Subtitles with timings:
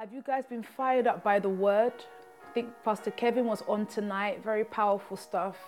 [0.00, 1.92] Have you guys been fired up by the word?
[2.48, 4.42] I think Pastor Kevin was on tonight.
[4.42, 5.58] Very powerful stuff.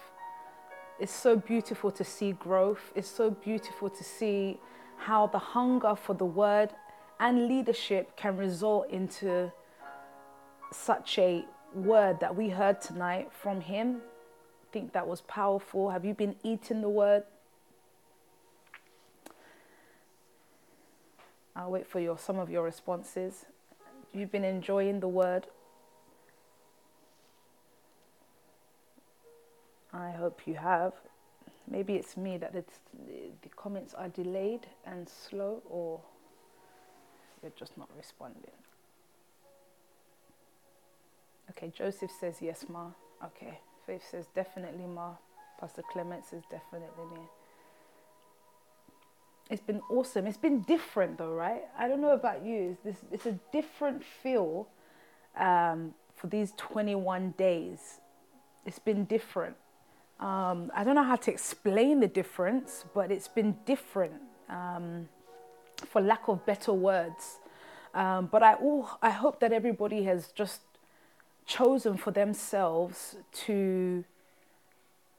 [0.99, 2.93] It's so beautiful to see growth.
[2.95, 4.59] It's so beautiful to see
[4.97, 6.71] how the hunger for the word
[7.21, 9.53] and leadership can result into
[10.73, 11.45] such a
[11.75, 14.01] word that we heard tonight from him.
[14.01, 15.91] I think that was powerful.
[15.91, 17.25] Have you been eating the word?
[21.55, 23.45] I'll wait for your some of your responses.
[24.13, 25.47] You've been enjoying the word.
[29.93, 30.93] I hope you have.
[31.71, 36.01] Maybe it's me that it's, the comments are delayed and slow, or
[37.43, 38.51] you're just not responding.
[41.51, 42.89] Okay, Joseph says yes, Ma.
[43.25, 45.15] Okay, Faith says definitely, Ma.
[45.61, 47.21] Pastor Clement says definitely me.
[49.51, 50.27] It's been awesome.
[50.27, 51.63] It's been different though, right?
[51.79, 52.77] I don't know about you.
[52.85, 54.69] It's, this, it's a different feel
[55.37, 58.01] um, for these 21 days.
[58.65, 59.57] It's been different.
[60.21, 64.15] Um, I don't know how to explain the difference, but it's been different
[64.49, 65.09] um,
[65.87, 67.39] for lack of better words.
[67.93, 68.57] Um, but I,
[69.03, 70.61] I hope that everybody has just
[71.45, 74.05] chosen for themselves to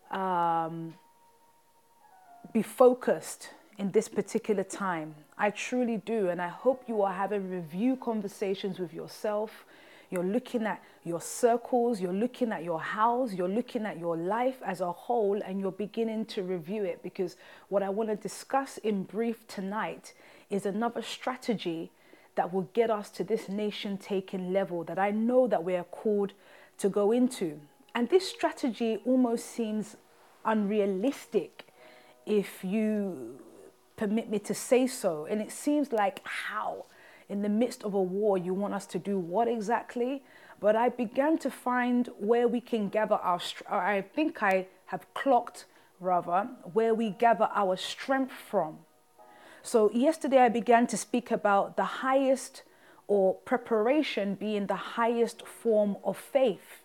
[0.10, 0.96] um,
[2.54, 5.16] be focused in this particular time.
[5.38, 6.30] I truly do.
[6.30, 9.66] And I hope you are having review conversations with yourself.
[10.10, 14.58] You're looking at your circles, you're looking at your house, you're looking at your life
[14.64, 17.02] as a whole, and you're beginning to review it.
[17.02, 17.36] Because
[17.70, 20.14] what I want to discuss in brief tonight
[20.52, 21.92] is another strategy
[22.36, 25.84] that will get us to this nation taking level that I know that we are
[25.84, 26.34] called
[26.78, 27.60] to go into.
[27.96, 29.96] And this strategy almost seems
[30.46, 31.66] unrealistic
[32.26, 33.40] if you
[34.04, 35.26] permit me to say so.
[35.26, 36.86] And it seems like how?
[37.30, 40.24] In the midst of a war, you want us to do what exactly?
[40.60, 45.66] But I began to find where we can gather our, I think I have clocked
[46.02, 48.80] rather, where we gather our strength from.
[49.62, 52.64] So, yesterday I began to speak about the highest
[53.08, 56.83] or preparation being the highest form of faith.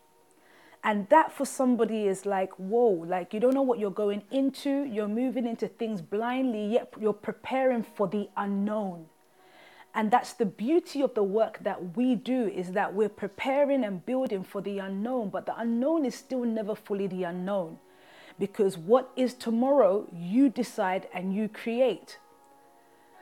[0.84, 4.84] And that for somebody is like, whoa, like you don't know what you're going into.
[4.84, 9.06] You're moving into things blindly, yet you're preparing for the unknown.
[9.94, 14.04] And that's the beauty of the work that we do is that we're preparing and
[14.04, 17.78] building for the unknown, but the unknown is still never fully the unknown.
[18.38, 22.18] Because what is tomorrow, you decide and you create.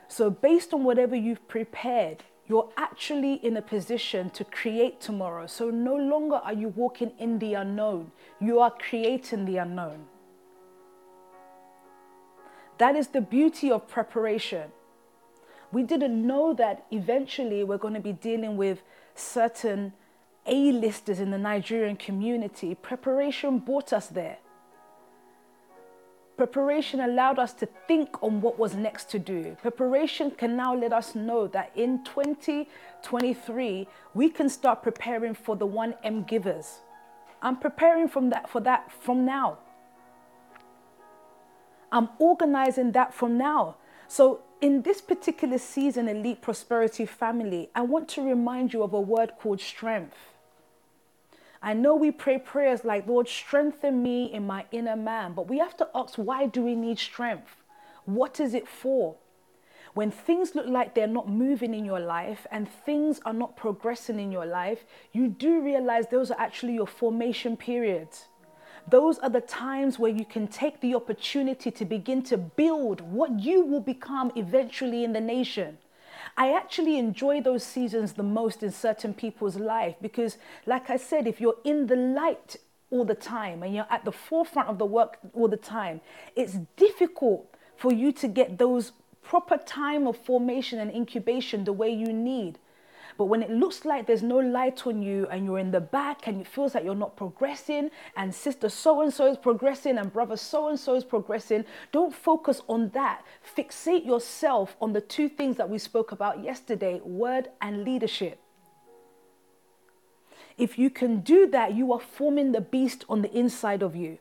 [0.07, 5.47] So, based on whatever you've prepared, you're actually in a position to create tomorrow.
[5.47, 10.05] So no longer are you walking in the unknown, you are creating the unknown.
[12.77, 14.71] That is the beauty of preparation.
[15.71, 18.83] We didn't know that eventually we're going to be dealing with
[19.15, 19.93] certain
[20.45, 22.75] A-listers in the Nigerian community.
[22.75, 24.37] Preparation brought us there.
[26.37, 29.57] Preparation allowed us to think on what was next to do.
[29.59, 35.65] Preparation can now let us know that in 2023, we can start preparing for the
[35.65, 36.81] 1M givers.
[37.41, 39.57] I'm preparing from that, for that from now.
[41.91, 43.77] I'm organizing that from now.
[44.07, 49.01] So, in this particular season, Elite Prosperity Family, I want to remind you of a
[49.01, 50.15] word called strength.
[51.61, 55.57] I know we pray prayers like, Lord, strengthen me in my inner man, but we
[55.57, 57.63] have to ask, why do we need strength?
[58.05, 59.15] What is it for?
[59.93, 64.19] When things look like they're not moving in your life and things are not progressing
[64.19, 68.27] in your life, you do realize those are actually your formation periods.
[68.87, 73.39] Those are the times where you can take the opportunity to begin to build what
[73.39, 75.79] you will become eventually in the nation.
[76.37, 80.37] I actually enjoy those seasons the most in certain people's life because,
[80.67, 82.57] like I said, if you're in the light
[82.91, 85.99] all the time and you're at the forefront of the work all the time,
[86.35, 88.91] it's difficult for you to get those
[89.23, 92.59] proper time of formation and incubation the way you need.
[93.17, 96.27] But when it looks like there's no light on you and you're in the back
[96.27, 100.13] and it feels like you're not progressing and sister so and so is progressing and
[100.13, 103.23] brother so and so is progressing, don't focus on that.
[103.55, 108.39] Fixate yourself on the two things that we spoke about yesterday word and leadership.
[110.57, 114.17] If you can do that, you are forming the beast on the inside of you.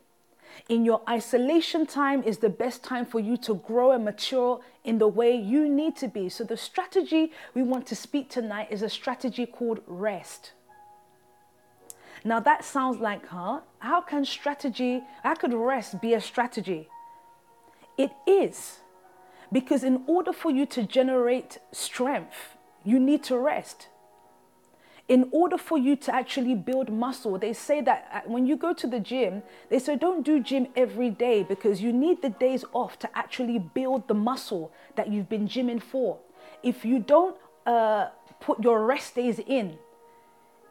[0.68, 4.98] In your isolation time is the best time for you to grow and mature in
[4.98, 6.28] the way you need to be.
[6.28, 10.52] So, the strategy we want to speak tonight is a strategy called rest.
[12.24, 13.60] Now, that sounds like, huh?
[13.78, 16.88] How can strategy, how could rest be a strategy?
[17.96, 18.80] It is.
[19.52, 23.88] Because in order for you to generate strength, you need to rest.
[25.08, 28.72] In order for you to actually build muscle, they say that uh, when you go
[28.72, 32.64] to the gym, they say don't do gym every day because you need the days
[32.72, 36.18] off to actually build the muscle that you've been gymming for.
[36.62, 37.36] If you don't
[37.66, 38.08] uh,
[38.40, 39.78] put your rest days in,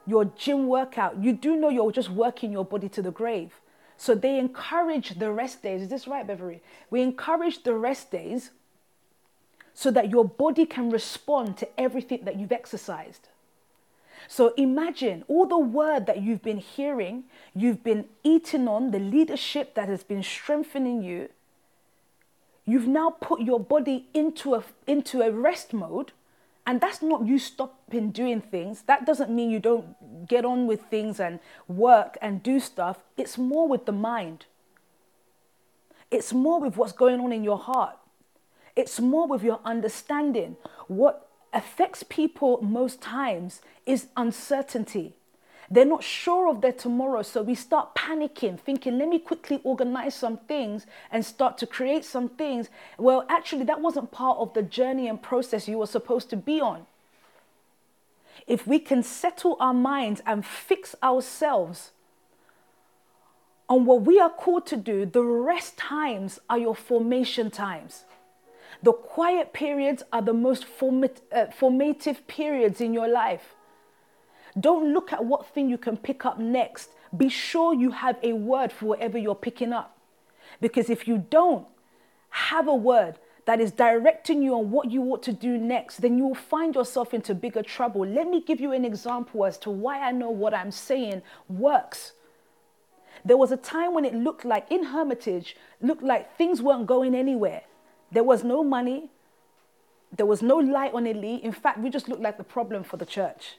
[0.05, 3.61] your gym workout, you do know you're just working your body to the grave.
[3.97, 5.83] So they encourage the rest days.
[5.83, 6.61] Is this right, Beverly?
[6.89, 8.51] We encourage the rest days
[9.73, 13.29] so that your body can respond to everything that you've exercised.
[14.27, 19.75] So imagine all the word that you've been hearing, you've been eating on, the leadership
[19.75, 21.30] that has been strengthening you.
[22.66, 26.13] You've now put your body into a, into a rest mode.
[26.68, 28.83] And that's not you stopping doing things.
[28.83, 32.98] That doesn't mean you don't get on with things and work and do stuff.
[33.18, 34.45] It's more with the mind,
[36.10, 37.98] it's more with what's going on in your heart,
[38.75, 40.57] it's more with your understanding.
[40.88, 41.25] What
[41.56, 45.13] affects people most times is uncertainty.
[45.72, 50.13] They're not sure of their tomorrow, so we start panicking, thinking, let me quickly organize
[50.13, 52.69] some things and start to create some things.
[53.00, 56.62] Well, actually, that wasn't part of the journey and process you were supposed to be
[56.62, 56.86] on.
[58.46, 61.92] If we can settle our minds and fix ourselves
[63.68, 68.04] on what we are called to do, the rest times are your formation times.
[68.83, 73.56] The quiet periods are the most format, uh, formative periods in your life.
[74.60, 76.89] Don't look at what thing you can pick up next.
[77.16, 79.98] Be sure you have a word for whatever you're picking up.
[80.62, 81.68] Because if you don't
[82.30, 86.18] have a word that is directing you on what you ought to do next, then
[86.18, 88.06] you will find yourself into bigger trouble.
[88.06, 92.13] Let me give you an example as to why I know what I'm saying works.
[93.24, 97.16] There was a time when it looked like in Hermitage, looked like things weren't going
[97.16, 97.63] anywhere.
[98.15, 99.09] There was no money.
[100.15, 101.44] There was no light on Elite.
[101.44, 103.57] In fact, we just looked like the problem for the church.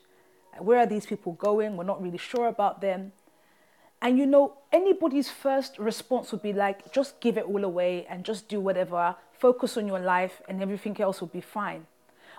[0.58, 1.76] Where are these people going?
[1.76, 3.12] We're not really sure about them.
[4.00, 8.24] And you know, anybody's first response would be like, just give it all away and
[8.24, 11.86] just do whatever, focus on your life, and everything else will be fine.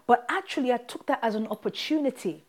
[0.08, 2.46] But actually, I took that as an opportunity.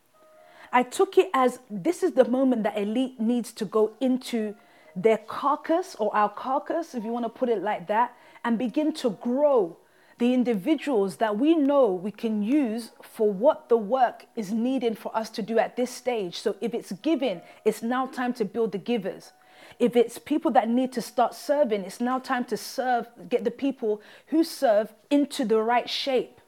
[0.72, 4.54] I took it as this is the moment that elite needs to go into
[4.96, 8.14] their carcass or our carcass, if you want to put it like that,
[8.48, 9.76] and begin to grow
[10.16, 15.14] the individuals that we know we can use for what the work is needed for
[15.14, 16.34] us to do at this stage.
[16.34, 19.32] So if it's giving, it's now time to build the givers.
[19.78, 23.50] If it's people that need to start serving, it's now time to serve, get the
[23.50, 26.40] people who serve into the right shape.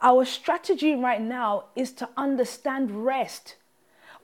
[0.00, 3.56] Our strategy right now is to understand rest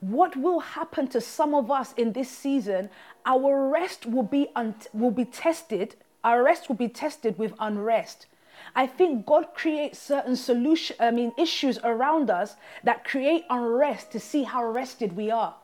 [0.01, 2.89] what will happen to some of us in this season?
[3.25, 5.95] Our rest will be, un- will be tested.
[6.23, 8.27] Our rest will be tested with unrest.
[8.75, 14.19] I think God creates certain solution, I mean, issues around us that create unrest to
[14.19, 15.55] see how rested we are.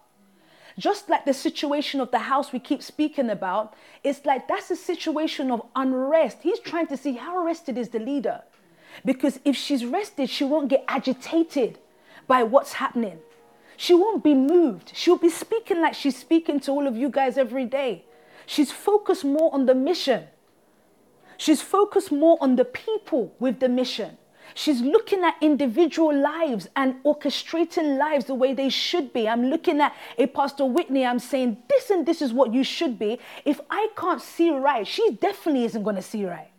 [0.77, 3.74] Just like the situation of the house we keep speaking about,
[4.04, 6.38] it's like that's a situation of unrest.
[6.42, 8.42] He's trying to see how rested is the leader.
[9.04, 11.80] Because if she's rested, she won't get agitated
[12.27, 13.19] by what's happening.
[13.77, 14.91] She won't be moved.
[14.95, 18.03] She'll be speaking like she's speaking to all of you guys every day.
[18.47, 20.24] She's focused more on the mission.
[21.38, 24.18] She's focused more on the people with the mission.
[24.56, 29.30] She's looking at individual lives and orchestrating lives the way they should be.
[29.30, 32.97] I'm looking at a Pastor Whitney, I'm saying, this and this is what you should
[32.97, 33.19] be.
[33.45, 36.49] If I can't see right, she definitely isn't going to see right.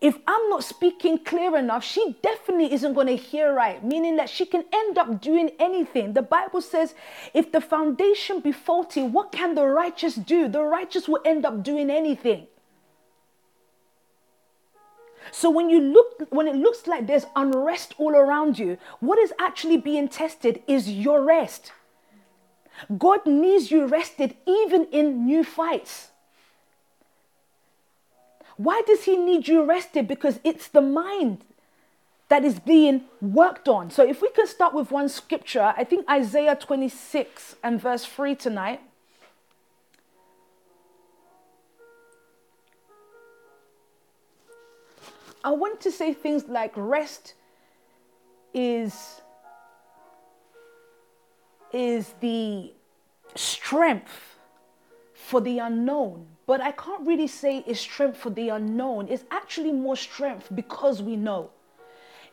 [0.00, 4.30] If I'm not speaking clear enough, she definitely isn't going to hear right, meaning that
[4.30, 6.14] she can end up doing anything.
[6.14, 6.94] The Bible says,
[7.34, 10.48] if the foundation be faulty, what can the righteous do?
[10.48, 12.46] The righteous will end up doing anything.
[15.32, 19.32] So when you look when it looks like there's unrest all around you, what is
[19.38, 21.72] actually being tested is your rest.
[22.96, 26.09] God needs you rested even in new fights.
[28.60, 30.06] Why does he need you rested?
[30.06, 31.46] Because it's the mind
[32.28, 33.90] that is being worked on.
[33.90, 38.34] So if we can start with one scripture, I think Isaiah 26 and verse 3
[38.34, 38.82] tonight.
[45.42, 47.32] I want to say things like rest
[48.52, 49.22] is
[51.72, 52.74] is the
[53.34, 54.36] strength
[55.14, 59.06] for the unknown but I can't really say it's strength for the unknown.
[59.06, 61.50] It's actually more strength because we know.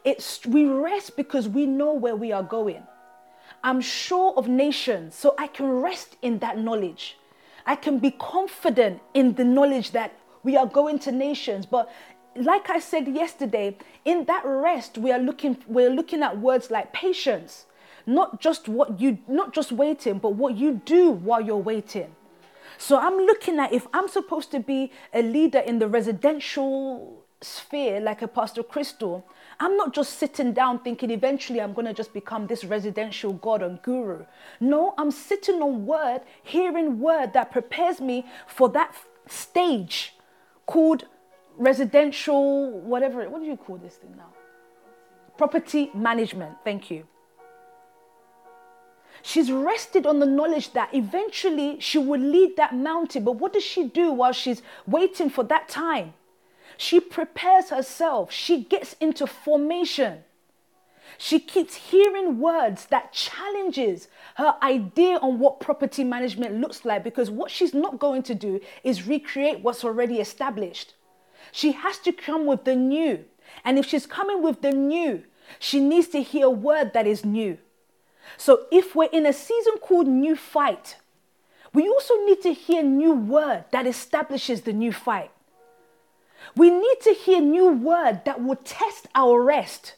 [0.04, 2.82] It's we rest because we know where we are going.
[3.64, 7.20] I'm sure of nations, so I can rest in that knowledge.
[7.68, 11.88] I can be confident in the knowledge that we are going to nations, but
[12.36, 16.92] like I said yesterday, in that rest, we are looking, we're looking at words like
[16.92, 17.68] patience,
[18.08, 22.16] not just what you, not just waiting, but what you do while you're waiting.
[22.78, 28.00] So I'm looking at if I'm supposed to be a leader in the residential sphere,
[28.00, 29.26] like a Pastor Crystal,
[29.60, 33.62] I'm not just sitting down thinking eventually I'm going to just become this residential God
[33.62, 34.26] and guru.
[34.60, 38.96] No, I'm sitting on word, hearing word that prepares me for that
[39.28, 40.14] stage
[40.66, 41.06] called
[41.58, 44.30] residential, whatever, what do you call this thing now?
[45.38, 46.58] Property management.
[46.64, 47.08] Thank you.
[49.22, 53.24] She's rested on the knowledge that eventually she will lead that mountain.
[53.24, 56.14] But what does she do while she's waiting for that time?
[56.78, 58.32] She prepares herself.
[58.32, 60.24] She gets into formation.
[61.18, 67.32] She keeps hearing words that challenges her idea on what property management looks like because
[67.32, 70.94] what she's not going to do is recreate what's already established.
[71.52, 73.26] She has to come with the new.
[73.64, 75.24] And if she's coming with the new,
[75.58, 77.58] she needs to hear a word that is new.
[78.36, 80.98] So if we're in a season called new fight,
[81.74, 85.32] we also need to hear new word that establishes the new fight.
[86.56, 89.96] We need to hear new word that will test our rest.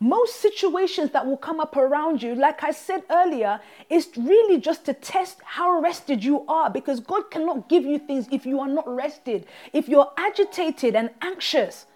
[0.00, 4.84] Most situations that will come up around you, like I said earlier, is really just
[4.86, 8.68] to test how rested you are because God cannot give you things if you are
[8.68, 9.46] not rested.
[9.72, 11.86] If you're agitated and anxious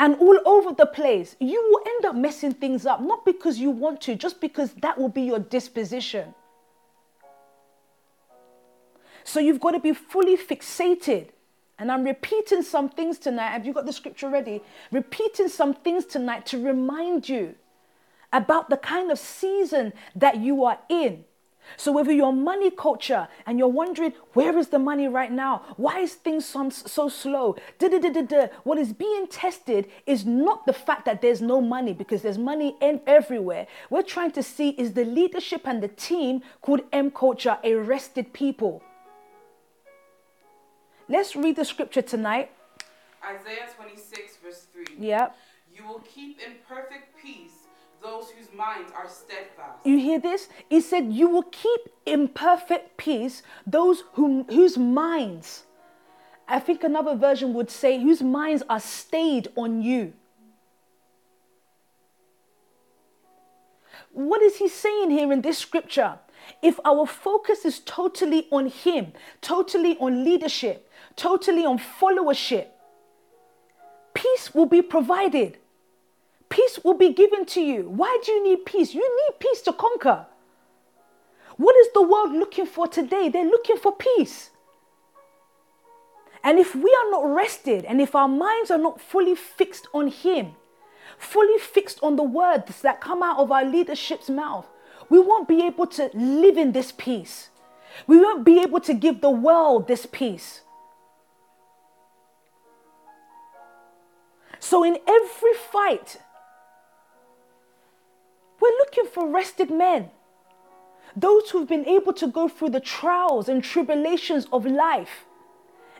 [0.00, 3.70] and all over the place, you will end up messing things up, not because you
[3.70, 6.34] want to, just because that will be your disposition.
[9.24, 11.28] So you've got to be fully fixated
[11.78, 13.50] and I'm repeating some things tonight.
[13.50, 14.62] Have you got the scripture ready?
[14.90, 17.54] Repeating some things tonight to remind you
[18.32, 21.24] about the kind of season that you are in.
[21.76, 25.62] So, whether you're money culture and you're wondering, where is the money right now?
[25.76, 27.56] Why is things so, so slow?
[27.78, 28.48] Da-da-da-da-da.
[28.64, 32.76] What is being tested is not the fact that there's no money because there's money
[32.80, 33.66] in everywhere.
[33.88, 38.32] We're trying to see is the leadership and the team called M Culture a rested
[38.32, 38.82] people?
[41.08, 42.52] Let's read the scripture tonight.
[43.24, 44.84] Isaiah 26, verse 3.
[44.98, 45.30] Yeah.
[45.74, 47.09] You will keep in perfect
[48.02, 49.84] those whose minds are steadfast.
[49.84, 50.48] You hear this?
[50.68, 55.64] He said, You will keep in perfect peace those who, whose minds,
[56.48, 60.14] I think another version would say, whose minds are stayed on you.
[64.12, 66.18] What is he saying here in this scripture?
[66.62, 72.66] If our focus is totally on him, totally on leadership, totally on followership,
[74.14, 75.58] peace will be provided.
[76.70, 77.82] Peace will be given to you.
[77.88, 78.94] Why do you need peace?
[78.94, 80.26] You need peace to conquer.
[81.56, 83.28] What is the world looking for today?
[83.28, 84.50] They're looking for peace.
[86.44, 90.08] And if we are not rested and if our minds are not fully fixed on
[90.08, 90.54] Him,
[91.18, 94.68] fully fixed on the words that come out of our leadership's mouth,
[95.08, 97.50] we won't be able to live in this peace.
[98.06, 100.60] We won't be able to give the world this peace.
[104.60, 106.18] So, in every fight,
[108.60, 110.10] we're looking for rested men.
[111.16, 115.24] Those who've been able to go through the trials and tribulations of life.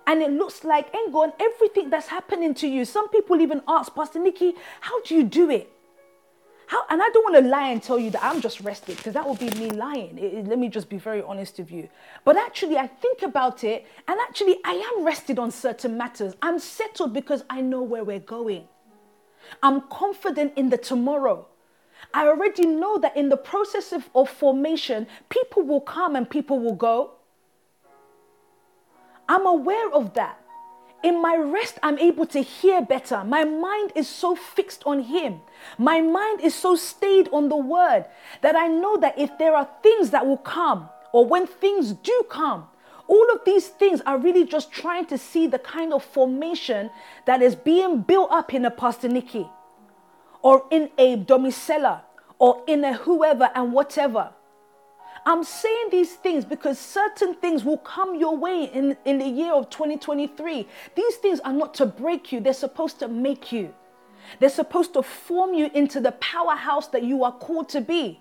[0.06, 2.84] And it looks like, ain't gone everything that's happening to you.
[2.84, 5.70] Some people even ask, Pastor Nikki, how do you do it?
[6.66, 9.14] How, and I don't want to lie and tell you that I'm just rested because
[9.14, 10.16] that would be me lying.
[10.16, 11.88] It, it, let me just be very honest with you.
[12.24, 16.34] But actually, I think about it and actually, I am rested on certain matters.
[16.40, 18.68] I'm settled because I know where we're going.
[19.64, 21.48] I'm confident in the tomorrow.
[22.12, 26.58] I already know that in the process of, of formation, people will come and people
[26.58, 27.12] will go.
[29.28, 30.40] I'm aware of that.
[31.02, 33.24] In my rest, I'm able to hear better.
[33.24, 35.40] My mind is so fixed on Him.
[35.78, 38.04] My mind is so stayed on the Word
[38.42, 42.22] that I know that if there are things that will come, or when things do
[42.28, 42.66] come,
[43.06, 46.90] all of these things are really just trying to see the kind of formation
[47.26, 49.48] that is being built up in a Pastor Nikki,
[50.42, 52.02] or in a Domicella,
[52.38, 54.30] or in a whoever and whatever.
[55.26, 59.52] I'm saying these things because certain things will come your way in, in the year
[59.52, 60.66] of 2023.
[60.94, 63.74] These things are not to break you, they're supposed to make you.
[64.38, 68.20] They're supposed to form you into the powerhouse that you are called to be.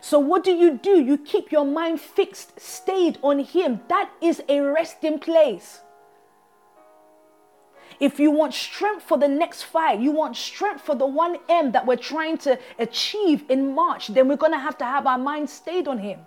[0.00, 1.00] So, what do you do?
[1.00, 3.80] You keep your mind fixed, stayed on Him.
[3.88, 5.80] That is a resting place.
[8.00, 11.86] If you want strength for the next fight, you want strength for the 1M that
[11.86, 15.48] we're trying to achieve in March, then we're going to have to have our mind
[15.48, 16.20] stayed on Him.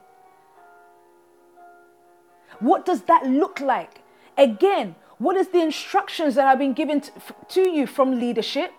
[2.59, 4.01] What does that look like?
[4.37, 7.01] Again, What is the instructions that have been given
[7.49, 8.71] to you from leadership?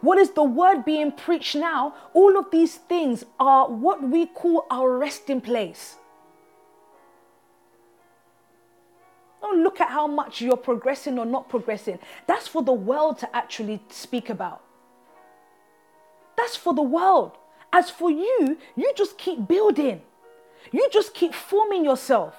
[0.00, 1.94] What is the word being preached now?
[2.14, 5.96] All of these things are what we call our resting place.
[9.42, 11.98] Don't look at how much you're progressing or not progressing.
[12.26, 14.62] That's for the world to actually speak about.
[16.36, 17.32] That's for the world.
[17.72, 20.02] As for you, you just keep building.
[20.70, 22.36] You just keep forming yourself.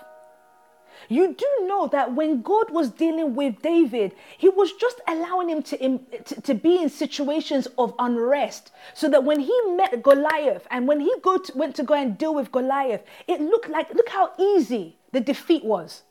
[1.09, 5.61] You do know that when God was dealing with David, he was just allowing him
[5.63, 8.71] to, to, to, be in situations of unrest.
[8.93, 12.17] So that when he met Goliath and when he go to, went to go and
[12.17, 16.03] deal with Goliath, it looked like, look how easy the defeat was.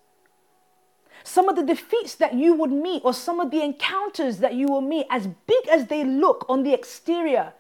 [1.24, 4.66] Some of the defeats that you would meet, or some of the encounters that you
[4.66, 7.52] will meet, as big as they look on the exterior,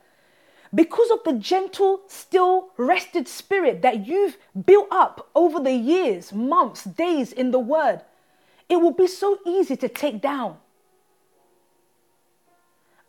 [0.74, 6.84] because of the gentle, still, rested spirit that you've built up over the years, months,
[6.84, 8.00] days in the Word,
[8.68, 10.56] it will be so easy to take down.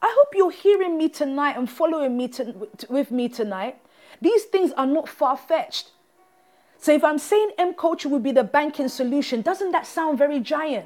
[0.02, 3.78] I hope you're hearing me tonight and following me to, with me tonight.
[4.22, 5.92] These things are not far fetched.
[6.84, 10.42] So if I'm saying M culture would be the banking solution, doesn't that sound very
[10.42, 10.86] giant?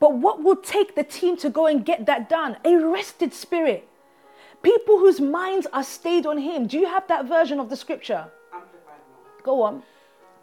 [0.00, 2.58] But what will take the team to go and get that done?
[2.62, 3.88] A rested spirit.
[4.62, 6.66] People whose minds are stayed on Him.
[6.66, 8.26] Do you have that version of the scripture?
[8.52, 9.00] Amplified
[9.42, 9.82] Go on.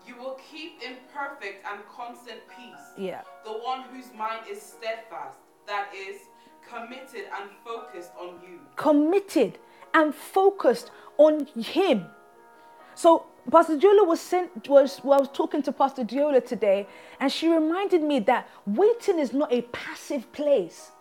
[0.08, 2.86] You will keep in perfect and constant peace.
[2.98, 3.22] Yeah.
[3.44, 6.22] The one whose mind is steadfast, that is,
[6.68, 8.62] committed and focused on you.
[8.78, 9.60] Committed
[9.94, 12.08] and focused on Him.
[12.96, 16.88] So Pastor Diola was sent was well, I was talking to Pastor Diola today,
[17.20, 20.92] and she reminded me that waiting is not a passive place.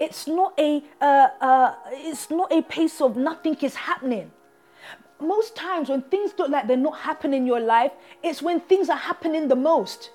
[0.00, 4.30] It's not a, uh, uh, it's not a pace of nothing is happening.
[5.20, 7.92] Most times when things look like they're not happening in your life,
[8.22, 10.10] it's when things are happening the most.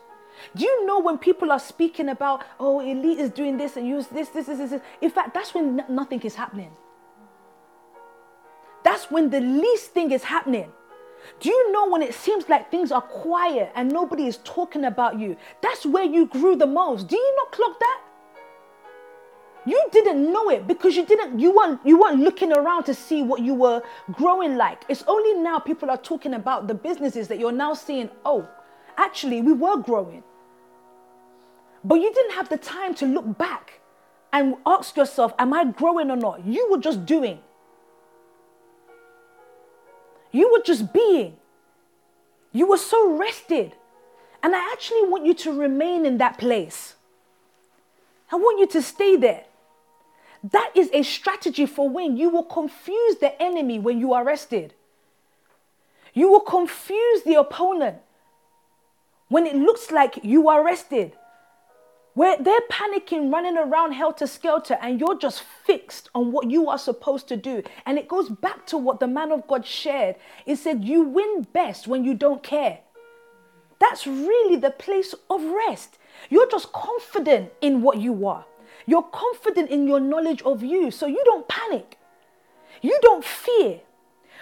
[0.55, 4.07] Do you know when people are speaking about, oh, elite is doing this and use
[4.07, 4.81] this, this, this, this, this.
[5.01, 6.71] In fact, that's when n- nothing is happening.
[8.83, 10.71] That's when the least thing is happening.
[11.40, 15.20] Do you know when it seems like things are quiet and nobody is talking about
[15.20, 15.38] you?
[15.62, 17.07] That's where you grew the most.
[17.07, 18.01] Do you not clock that?
[19.66, 23.22] You didn't know it because you didn't you weren't you weren't looking around to see
[23.22, 24.84] what you were growing like.
[24.90, 28.48] It's only now people are talking about the businesses that you're now seeing, oh,
[28.98, 30.24] actually we were growing.
[31.84, 33.81] But you didn't have the time to look back
[34.34, 36.46] and ask yourself, am I growing or not?
[36.46, 37.40] You were just doing.
[40.31, 41.37] You were just being.
[42.51, 43.74] You were so rested.
[44.44, 46.96] And I actually want you to remain in that place.
[48.31, 49.44] I want you to stay there.
[50.44, 54.74] That is a strategy for when you will confuse the enemy when you are rested.
[56.13, 57.98] You will confuse the opponent
[59.27, 61.13] when it looks like you are rested.
[62.13, 66.77] Where they're panicking, running around helter skelter, and you're just fixed on what you are
[66.77, 67.63] supposed to do.
[67.85, 70.17] And it goes back to what the man of God shared.
[70.45, 72.79] He said, You win best when you don't care.
[73.79, 75.97] That's really the place of rest.
[76.29, 78.45] You're just confident in what you are.
[78.85, 81.97] You're confident in your knowledge of you, so you don't panic.
[82.81, 83.79] You don't fear.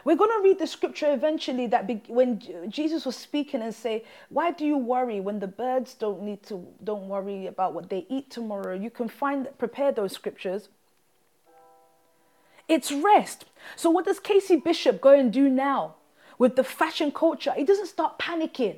[0.06, 4.04] We're going to read the scripture eventually that be, when Jesus was speaking and say,
[4.30, 8.06] "Why do you worry when the birds don't need to don't worry about what they
[8.10, 10.70] eat tomorrow?" You can find prepare those scriptures.
[12.68, 13.46] It's rest.
[13.76, 15.96] So what does Casey Bishop go and do now
[16.38, 17.52] with the fashion culture?
[17.52, 18.78] He doesn't start panicking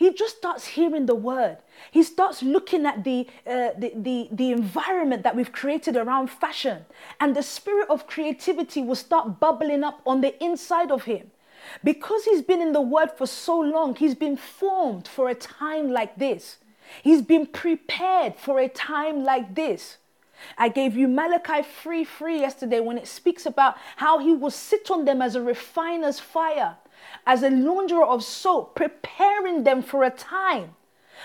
[0.00, 1.58] he just starts hearing the word.
[1.90, 6.86] He starts looking at the, uh, the, the, the environment that we've created around fashion.
[7.20, 11.32] And the spirit of creativity will start bubbling up on the inside of him.
[11.84, 15.90] Because he's been in the word for so long, he's been formed for a time
[15.90, 16.56] like this.
[17.02, 19.98] He's been prepared for a time like this.
[20.56, 24.90] I gave you Malachi 3 3 yesterday when it speaks about how he will sit
[24.90, 26.78] on them as a refiner's fire
[27.26, 30.74] as a launderer of soap, preparing them for a time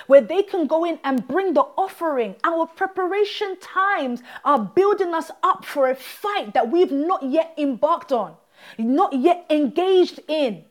[0.07, 2.35] where they can go in and bring the offering.
[2.43, 8.11] Our preparation times are building us up for a fight that we've not yet embarked
[8.11, 8.35] on,
[8.77, 10.65] not yet engaged in.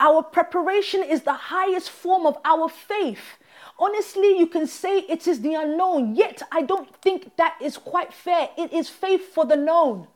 [0.00, 3.38] Our preparation is the highest form of our faith.
[3.78, 8.12] Honestly, you can say it is the unknown, yet I don't think that is quite
[8.12, 8.50] fair.
[8.58, 10.08] It is faith for the known.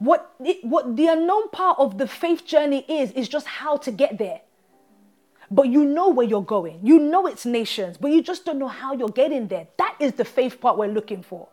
[0.00, 3.92] What, it, what the unknown part of the faith journey is, is just how to
[3.92, 4.40] get there.
[5.48, 6.80] But you know where you're going.
[6.82, 9.68] You know it's nations, but you just don't know how you're getting there.
[9.78, 11.48] That is the faith part we're looking for.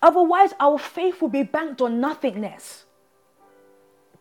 [0.00, 2.86] Otherwise, our faith will be banked on nothingness.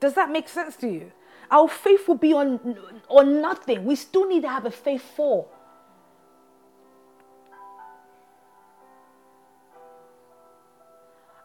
[0.01, 1.13] Does that make sense to you?
[1.51, 2.77] our faith will be on,
[3.09, 3.83] on nothing.
[3.83, 5.47] We still need to have a faith for.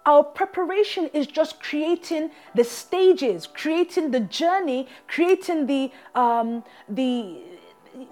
[0.06, 7.40] Our preparation is just creating the stages, creating the journey, creating the um, the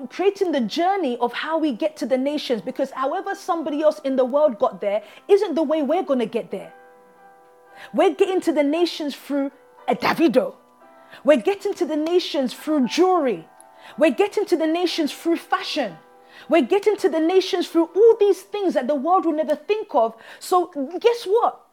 [0.08, 2.62] creating the journey of how we get to the nations.
[2.62, 6.26] Because however somebody else in the world got there, isn't the way we're going to
[6.26, 6.72] get there.
[7.92, 9.52] We're getting to the nations through
[9.86, 10.56] a Davido.
[11.22, 13.46] We're getting to the nations through jewelry.
[13.98, 15.96] We're getting to the nations through fashion.
[16.48, 19.94] We're getting to the nations through all these things that the world will never think
[19.94, 20.16] of.
[20.40, 20.66] So,
[20.98, 21.63] guess what?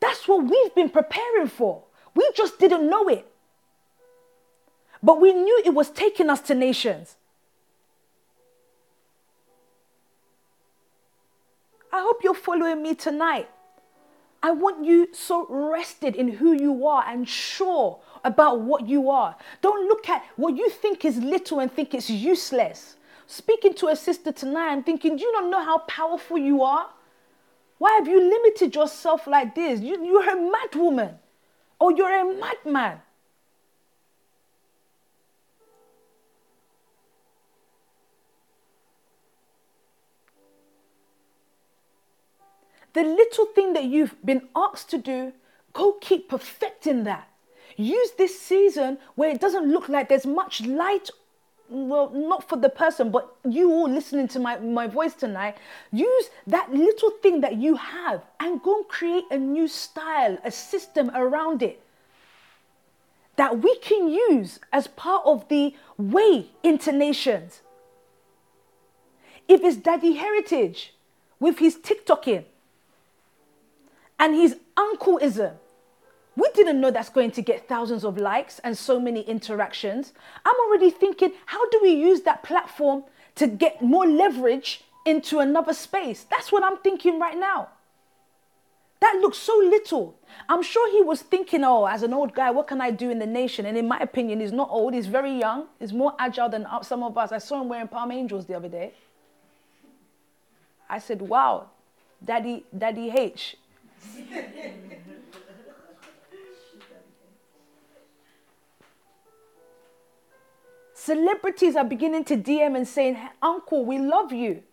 [0.00, 1.84] That's what we've been preparing for.
[2.14, 3.26] We just didn't know it.
[5.02, 7.16] But we knew it was taking us to nations.
[11.92, 13.48] I hope you're following me tonight.
[14.42, 19.36] I want you so rested in who you are and sure about what you are.
[19.62, 22.96] Don't look at what you think is little and think it's useless.
[23.26, 26.88] Speaking to a sister tonight and thinking, do you not know how powerful you are?
[27.78, 29.80] Why have you limited yourself like this?
[29.80, 31.18] You, you're a mad woman
[31.78, 33.00] or you're a madman.
[42.94, 45.34] The little thing that you've been asked to do,
[45.74, 47.28] go keep perfecting that.
[47.76, 51.10] Use this season where it doesn't look like there's much light
[51.68, 55.56] well, not for the person, but you all listening to my, my voice tonight,
[55.92, 60.50] use that little thing that you have and go and create a new style, a
[60.50, 61.80] system around it
[63.36, 67.60] that we can use as part of the way into nations.
[69.46, 70.94] If it's Daddy Heritage
[71.38, 72.44] with his TikToking
[74.18, 75.54] and his uncleism,
[76.36, 80.12] we didn't know that's going to get thousands of likes and so many interactions.
[80.44, 83.04] I'm already thinking, how do we use that platform
[83.36, 86.26] to get more leverage into another space?
[86.30, 87.68] That's what I'm thinking right now.
[89.00, 90.14] That looks so little.
[90.48, 93.18] I'm sure he was thinking, oh, as an old guy, what can I do in
[93.18, 93.64] the nation?
[93.66, 96.82] And in my opinion, he's not old, he's very young, he's more agile than uh,
[96.82, 97.32] some of us.
[97.32, 98.92] I saw him wearing Palm Angels the other day.
[100.88, 101.70] I said, wow,
[102.24, 103.56] Daddy, Daddy H.
[111.06, 114.64] Celebrities are beginning to DM and saying, Uncle, we love you.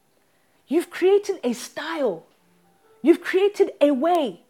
[0.67, 2.25] You've created a style,
[3.03, 4.41] you've created a way.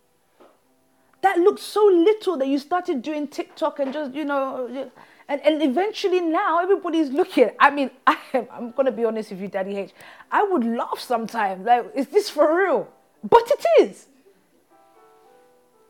[1.24, 4.90] That looked so little that you started doing TikTok and just, you know,
[5.28, 7.52] and, and eventually now everybody's looking.
[7.60, 9.92] I mean, I am, I'm going to be honest with you, Daddy H.
[10.32, 11.66] I would laugh sometimes.
[11.66, 12.88] Like, is this for real?
[13.30, 14.08] But it is.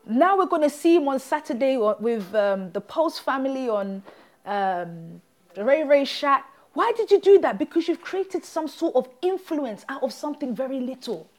[0.04, 4.02] Now we're going to see him on Saturday with um, the Pulse family on
[4.44, 5.20] um,
[5.56, 6.50] Ray Ray Shack.
[6.72, 7.58] Why did you do that?
[7.58, 11.30] Because you've created some sort of influence out of something very little.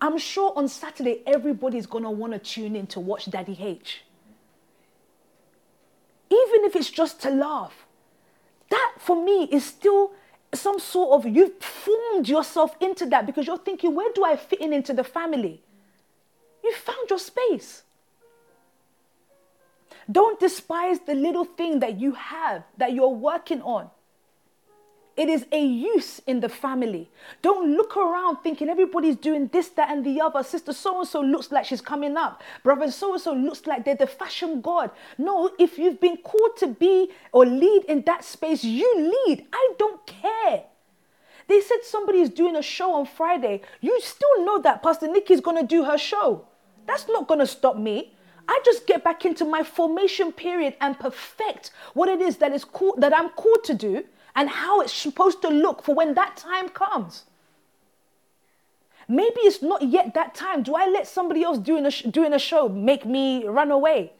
[0.00, 4.04] I'm sure on Saturday everybody's gonna want to tune in to watch Daddy H.
[6.30, 7.86] Even if it's just to laugh.
[8.70, 10.12] That for me is still
[10.54, 14.60] some sort of you've formed yourself into that because you're thinking, where do I fit
[14.60, 15.62] in into the family?
[16.62, 17.82] You found your space.
[20.10, 23.90] Don't despise the little thing that you have, that you're working on.
[25.16, 27.08] It is a use in the family.
[27.40, 30.42] Don't look around thinking everybody's doing this, that, and the other.
[30.42, 32.42] Sister so and so looks like she's coming up.
[32.62, 34.90] Brother so and so looks like they're the fashion god.
[35.16, 39.46] No, if you've been called to be or lead in that space, you lead.
[39.52, 40.64] I don't care.
[41.48, 43.62] They said somebody is doing a show on Friday.
[43.80, 46.44] You still know that Pastor Nikki's going to do her show.
[46.86, 48.12] That's not going to stop me.
[48.48, 52.64] I just get back into my formation period and perfect what it is that is
[52.64, 54.04] cool, that I'm called to do
[54.34, 57.24] and how it's supposed to look for when that time comes.
[59.08, 60.62] Maybe it's not yet that time.
[60.62, 64.12] Do I let somebody else doing a, sh- doing a show make me run away?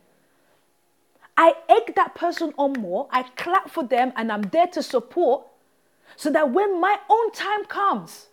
[1.37, 5.47] I egg that person on more, I clap for them, and I'm there to support
[6.17, 8.27] so that when my own time comes,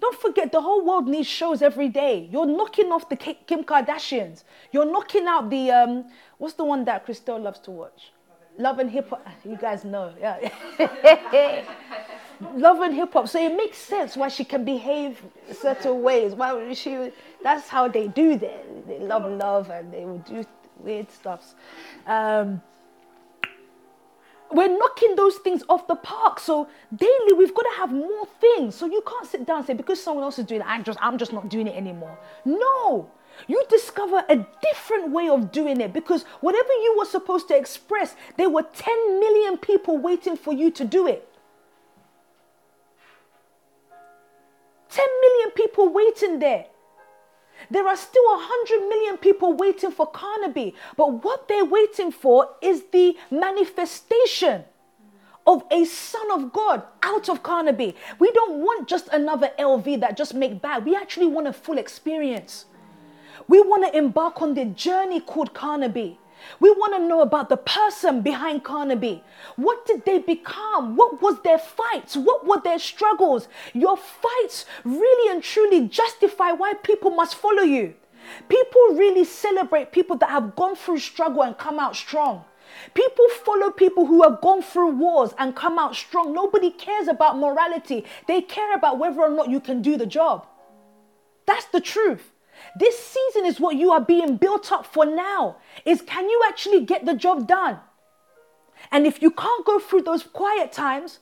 [0.00, 2.28] don't forget, the whole world needs shows every day.
[2.30, 4.44] You're knocking off the Kim Kardashians.
[4.72, 6.04] You're knocking out the, um,
[6.38, 8.12] what's the one that Christelle loves to watch?
[8.58, 9.26] Love and Hip Hop.
[9.44, 10.50] You guys know, yeah.
[12.54, 13.28] Love and Hip Hop.
[13.28, 16.34] So it makes sense why she can behave certain ways.
[16.34, 17.12] Why she?
[17.42, 18.86] That's how they do that.
[18.86, 20.44] They love love and they will do
[20.78, 21.54] weird stuffs.
[22.06, 22.62] Um,
[24.52, 26.40] we're knocking those things off the park.
[26.40, 28.74] So daily we've got to have more things.
[28.74, 30.98] So you can't sit down and say, because someone else is doing it, I'm just
[31.00, 32.18] I'm just not doing it anymore.
[32.44, 33.10] No.
[33.46, 38.14] You discover a different way of doing it because whatever you were supposed to express,
[38.36, 41.26] there were 10 million people waiting for you to do it.
[44.90, 46.66] 10 million people waiting there.
[47.70, 52.84] There are still 100 million people waiting for Carnaby, but what they're waiting for is
[52.92, 54.64] the manifestation
[55.46, 57.96] of a son of God out of Carnaby.
[58.18, 60.84] We don't want just another LV that just make bad.
[60.84, 62.66] We actually want a full experience.
[63.48, 66.18] We want to embark on the journey called Carnaby.
[66.58, 69.22] We want to know about the person behind Carnaby.
[69.56, 70.96] What did they become?
[70.96, 72.16] What was their fights?
[72.16, 73.48] What were their struggles?
[73.72, 77.94] Your fights really and truly justify why people must follow you.
[78.48, 82.44] People really celebrate people that have gone through struggle and come out strong.
[82.94, 86.32] People follow people who have gone through wars and come out strong.
[86.32, 88.04] Nobody cares about morality.
[88.26, 90.46] They care about whether or not you can do the job.
[91.46, 92.32] That's the truth.
[92.78, 95.56] This season is what you are being built up for now.
[95.84, 97.80] Is can you actually get the job done?
[98.90, 101.18] And if you can't go through those quiet times,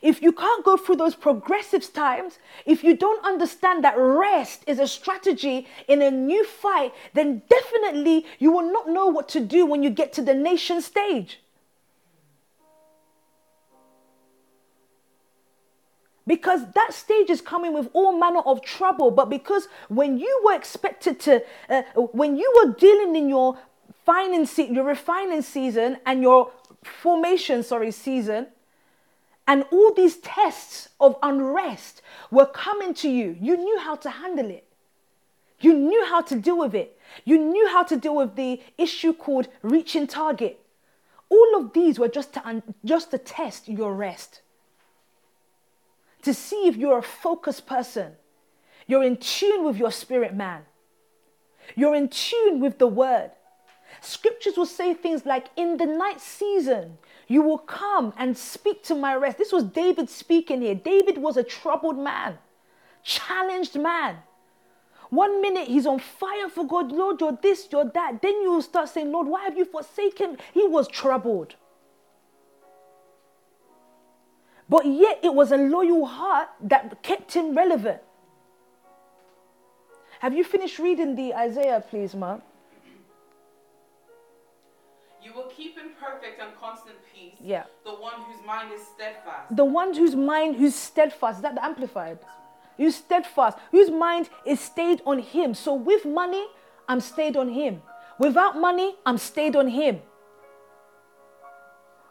[0.00, 4.78] if you can't go through those progressive times, if you don't understand that rest is
[4.78, 9.66] a strategy in a new fight, then definitely you will not know what to do
[9.66, 11.41] when you get to the nation stage.
[16.26, 20.54] Because that stage is coming with all manner of trouble but because when you were
[20.54, 21.82] expected to uh,
[22.12, 23.58] when you were dealing in your
[24.04, 26.50] financing your refining season and your
[26.82, 28.46] formation sorry season
[29.46, 34.50] and all these tests of unrest were coming to you you knew how to handle
[34.50, 34.66] it.
[35.62, 36.98] You knew how to deal with it.
[37.24, 40.60] You knew how to deal with the issue called reaching target.
[41.28, 44.42] All of these were just to un- just to test your rest
[46.22, 48.12] to see if you're a focused person.
[48.86, 50.62] You're in tune with your spirit man.
[51.76, 53.30] You're in tune with the word.
[54.00, 58.94] Scriptures will say things like, In the night season, you will come and speak to
[58.94, 59.38] my rest.
[59.38, 60.74] This was David speaking here.
[60.74, 62.38] David was a troubled man,
[63.04, 64.16] challenged man.
[65.10, 68.22] One minute he's on fire for God, Lord, you're this, you're that.
[68.22, 70.38] Then you will start saying, Lord, why have you forsaken?
[70.54, 71.54] He was troubled.
[74.72, 78.00] But yet it was a loyal heart that kept him relevant.
[80.20, 82.38] Have you finished reading the Isaiah, please, Ma?
[85.22, 87.64] You will keep in perfect and constant peace Yeah.
[87.84, 89.54] the one whose mind is steadfast.
[89.54, 92.18] The one whose mind, who's steadfast, is that the amplified?
[92.78, 95.52] Who's steadfast, whose mind is stayed on him.
[95.52, 96.46] So with money,
[96.88, 97.82] I'm stayed on him.
[98.18, 100.00] Without money, I'm stayed on him.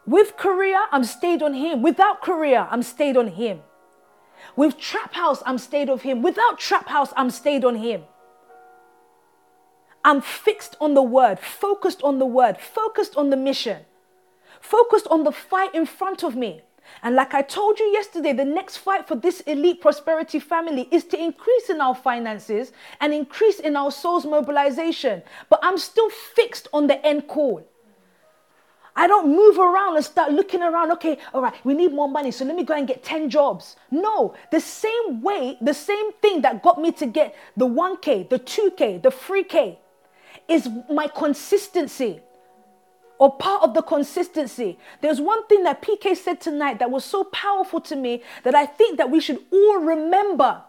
[0.06, 1.82] With career, I'm stayed on him.
[1.82, 3.60] Without career, I'm stayed on him.
[4.56, 6.22] With trap house, I'm stayed on him.
[6.22, 8.02] Without trap house, I'm stayed on him.
[10.04, 13.82] I'm fixed on the word, focused on the word, focused on the mission,
[14.60, 16.62] focused on the fight in front of me.
[17.04, 21.04] And like I told you yesterday, the next fight for this elite prosperity family is
[21.04, 25.22] to increase in our finances and increase in our soul's mobilization.
[25.48, 27.64] But I'm still fixed on the end call.
[28.94, 30.92] I don't move around and start looking around.
[30.92, 33.76] Okay, all right, we need more money, so let me go and get 10 jobs.
[33.90, 38.38] No, the same way, the same thing that got me to get the 1K, the
[38.38, 39.78] 2K, the 3K
[40.48, 42.20] is my consistency
[43.18, 44.78] or part of the consistency.
[45.00, 48.66] There's one thing that PK said tonight that was so powerful to me that I
[48.66, 50.62] think that we should all remember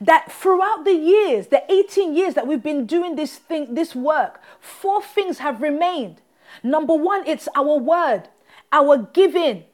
[0.00, 4.42] that throughout the years, the 18 years that we've been doing this thing, this work,
[4.60, 6.20] four things have remained.
[6.62, 8.28] Number one, it's our word,
[8.72, 9.64] our giving,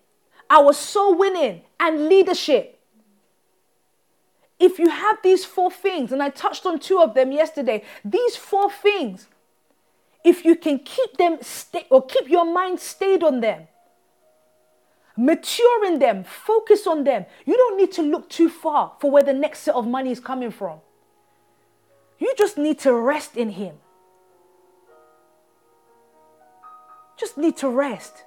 [0.50, 2.80] our soul winning, and leadership.
[4.58, 8.36] If you have these four things, and I touched on two of them yesterday, these
[8.36, 9.26] four things,
[10.24, 13.66] if you can keep them stay or keep your mind stayed on them,
[15.16, 19.22] mature in them, focus on them, you don't need to look too far for where
[19.22, 20.78] the next set of money is coming from.
[22.18, 23.76] You just need to rest in Him.
[27.22, 28.24] Just need to rest.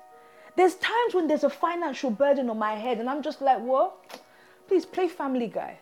[0.56, 4.22] There's times when there's a financial burden on my head, and I'm just like, what?
[4.70, 5.80] Please play Family Guy.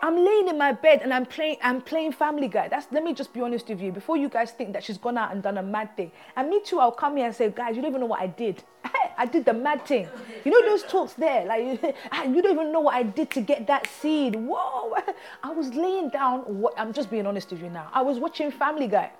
[0.00, 2.68] I'm laying in my bed and I'm playing I'm playing Family Guy.
[2.68, 3.90] That's let me just be honest with you.
[3.90, 6.12] Before you guys think that she's gone out and done a mad thing.
[6.36, 8.28] And me too, I'll come here and say, guys, you don't even know what I
[8.28, 8.62] did.
[9.18, 10.06] I did the mad thing.
[10.44, 13.40] You know those talks there, like ah, you don't even know what I did to
[13.40, 14.36] get that seed.
[14.36, 14.94] Whoa!
[15.42, 16.64] I was laying down.
[16.76, 17.90] I'm just being honest with you now.
[17.92, 19.10] I was watching Family Guy.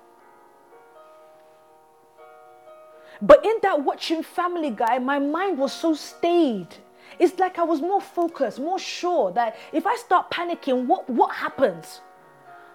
[3.21, 6.67] But in that watching Family Guy, my mind was so stayed.
[7.17, 11.35] It's like I was more focused, more sure that if I start panicking, what, what
[11.35, 12.01] happens?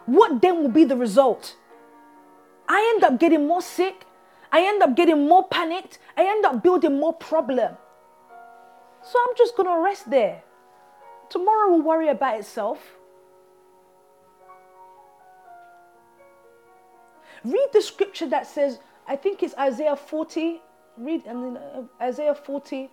[0.06, 1.56] what then will be the result?
[2.68, 4.06] I end up getting more sick.
[4.52, 5.98] I end up getting more panicked.
[6.16, 7.76] I end up building more problem.
[9.02, 10.42] So I'm just going to rest there.
[11.28, 12.96] Tomorrow will worry about itself.
[17.44, 20.60] Read the scripture that says, I think it's Isaiah 40.
[20.96, 22.90] Read mean, uh, Isaiah 40.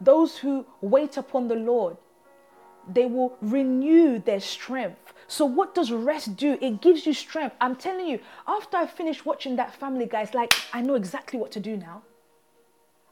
[0.00, 1.96] Those who wait upon the Lord,
[2.92, 5.14] they will renew their strength.
[5.26, 6.58] So, what does rest do?
[6.60, 7.56] It gives you strength.
[7.60, 11.50] I'm telling you, after I finished watching that family, guys, like, I know exactly what
[11.52, 12.02] to do now.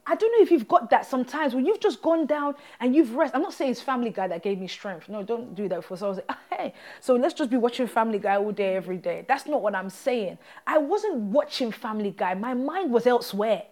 [0.06, 3.14] I don't know if you've got that sometimes when you've just gone down and you've
[3.14, 3.34] rest.
[3.34, 5.08] I'm not saying it's Family Guy that gave me strength.
[5.08, 5.96] No, don't do that for.
[5.96, 8.98] So I was like, hey, so let's just be watching Family Guy all day, every
[8.98, 9.24] day.
[9.26, 10.36] That's not what I'm saying.
[10.66, 12.34] I wasn't watching Family Guy.
[12.34, 13.62] My mind was elsewhere.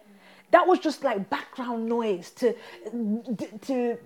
[0.49, 2.55] That was just like background noise to
[3.61, 3.97] to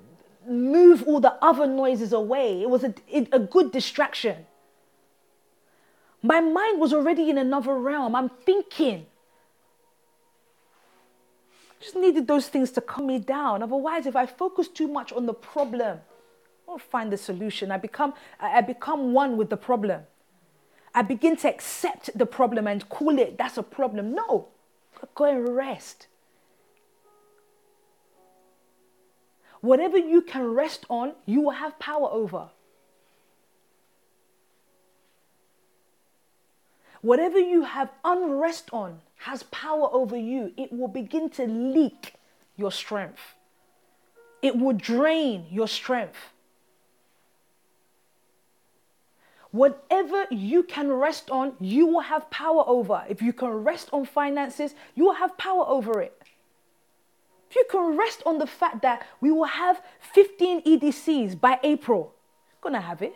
[0.46, 2.62] move all the other noises away.
[2.62, 2.94] It was a,
[3.32, 4.46] a good distraction.
[6.22, 8.16] My mind was already in another realm.
[8.16, 9.06] I'm thinking
[11.80, 13.62] just needed those things to calm me down.
[13.62, 17.72] Otherwise, if I focus too much on the problem, I won't find the solution.
[17.72, 20.02] I become, I become one with the problem.
[20.94, 24.14] I begin to accept the problem and call it that's a problem.
[24.14, 24.48] No,
[25.14, 26.08] go and rest.
[29.62, 32.50] Whatever you can rest on, you will have power over.
[37.02, 42.14] Whatever you have unrest on, has power over you, it will begin to leak
[42.56, 43.36] your strength.
[44.42, 46.18] It will drain your strength.
[49.52, 53.04] Whatever you can rest on, you will have power over.
[53.10, 56.22] If you can rest on finances, you will have power over it.
[57.50, 59.82] If you can rest on the fact that we will have
[60.14, 62.14] 15 EDCs by April,
[62.54, 63.16] you're to have it.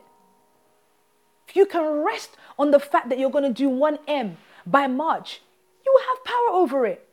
[1.48, 4.36] If you can rest on the fact that you're to do 1M
[4.66, 5.42] by March,
[5.92, 7.08] you have power over it.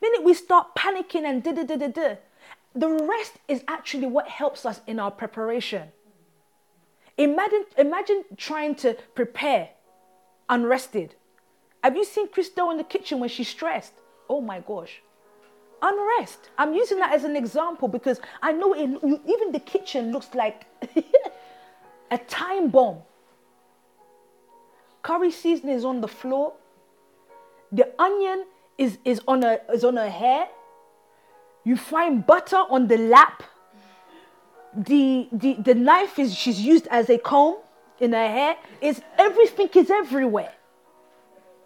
[0.00, 2.16] minute we start panicking and da da da da da,
[2.74, 5.88] the rest is actually what helps us in our preparation.
[7.18, 9.68] Imagine, imagine trying to prepare
[10.48, 11.14] unrested.
[11.84, 13.92] Have you seen Christelle in the kitchen when she's stressed?
[14.28, 15.02] Oh my gosh.
[15.82, 16.50] Unrest.
[16.58, 18.88] I'm using that as an example because I know it,
[19.26, 20.66] even the kitchen looks like
[22.10, 22.98] a time bomb.
[25.02, 26.54] Curry seasoning is on the floor
[27.72, 28.44] the onion
[28.76, 30.46] is, is, on her, is on her hair.
[31.64, 33.42] You find butter on the lap.
[34.74, 37.56] The, the, the knife is she's used as a comb
[37.98, 38.56] in her hair.
[38.80, 40.52] Is everything is everywhere.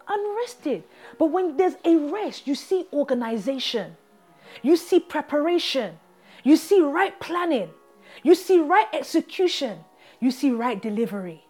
[0.07, 0.83] Unrested.
[1.19, 3.97] But when there's a rest, you see organization.
[4.61, 5.99] You see preparation.
[6.43, 7.69] You see right planning.
[8.23, 9.79] You see right execution.
[10.19, 11.46] You see right delivery.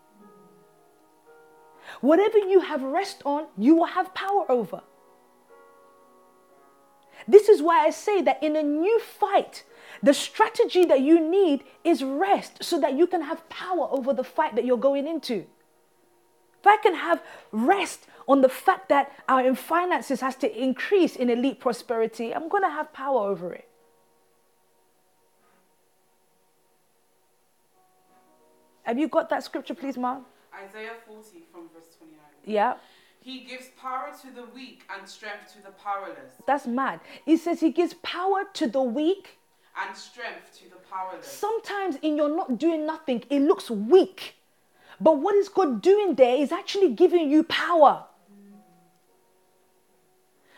[2.01, 4.81] Whatever you have rest on, you will have power over.
[7.27, 9.63] This is why I say that in a new fight,
[10.01, 14.23] the strategy that you need is rest so that you can have power over the
[14.23, 15.45] fight that you're going into.
[16.59, 17.21] If I can have
[17.51, 22.63] rest on the fact that our finances has to increase in elite prosperity, I'm going
[22.63, 23.67] to have power over it.
[28.83, 30.25] Have you got that scripture, please, Mom?
[30.65, 32.19] Isaiah 40 from verse 29.
[32.45, 32.75] Yeah.
[33.21, 36.31] He gives power to the weak and strength to the powerless.
[36.45, 37.01] That's mad.
[37.25, 39.37] He says he gives power to the weak
[39.85, 41.27] and strength to the powerless.
[41.27, 44.35] Sometimes in your not doing nothing, it looks weak.
[44.99, 48.05] But what is God doing there is actually giving you power.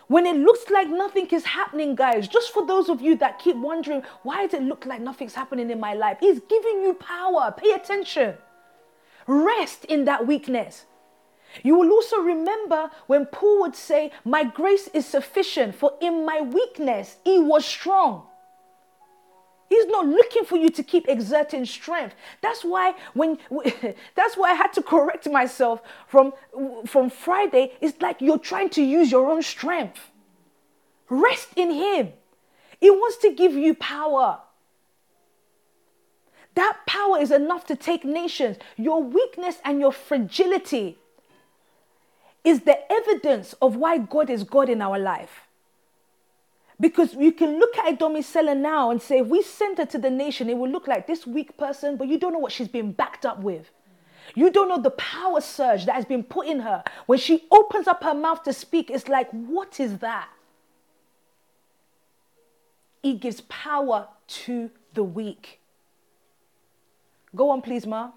[0.07, 3.55] When it looks like nothing is happening, guys, just for those of you that keep
[3.55, 6.17] wondering, why does it look like nothing's happening in my life?
[6.19, 7.53] He's giving you power.
[7.55, 8.35] Pay attention.
[9.29, 10.85] Rest in that weakness.
[11.61, 16.41] You will also remember when Paul would say, My grace is sufficient, for in my
[16.41, 18.23] weakness he was strong.
[19.69, 22.15] He's not looking for you to keep exerting strength.
[22.41, 23.37] That's why when
[24.15, 26.33] that's why I had to correct myself from
[26.87, 27.73] from Friday.
[27.81, 29.99] It's like you're trying to use your own strength.
[31.07, 32.13] Rest in him.
[32.81, 34.39] He wants to give you power.
[36.59, 38.57] That power is enough to take nations.
[38.75, 40.97] Your weakness and your fragility
[42.43, 45.47] is the evidence of why God is God in our life.
[46.77, 50.09] Because you can look at Domicella now and say, if we send her to the
[50.09, 52.91] nation, it will look like this weak person, but you don't know what she's been
[52.91, 53.69] backed up with.
[54.35, 56.83] You don't know the power surge that has been put in her.
[57.05, 60.27] When she opens up her mouth to speak, it's like, what is that?
[63.01, 64.09] He gives power
[64.43, 65.58] to the weak.
[67.35, 68.11] Go on, please, Ma.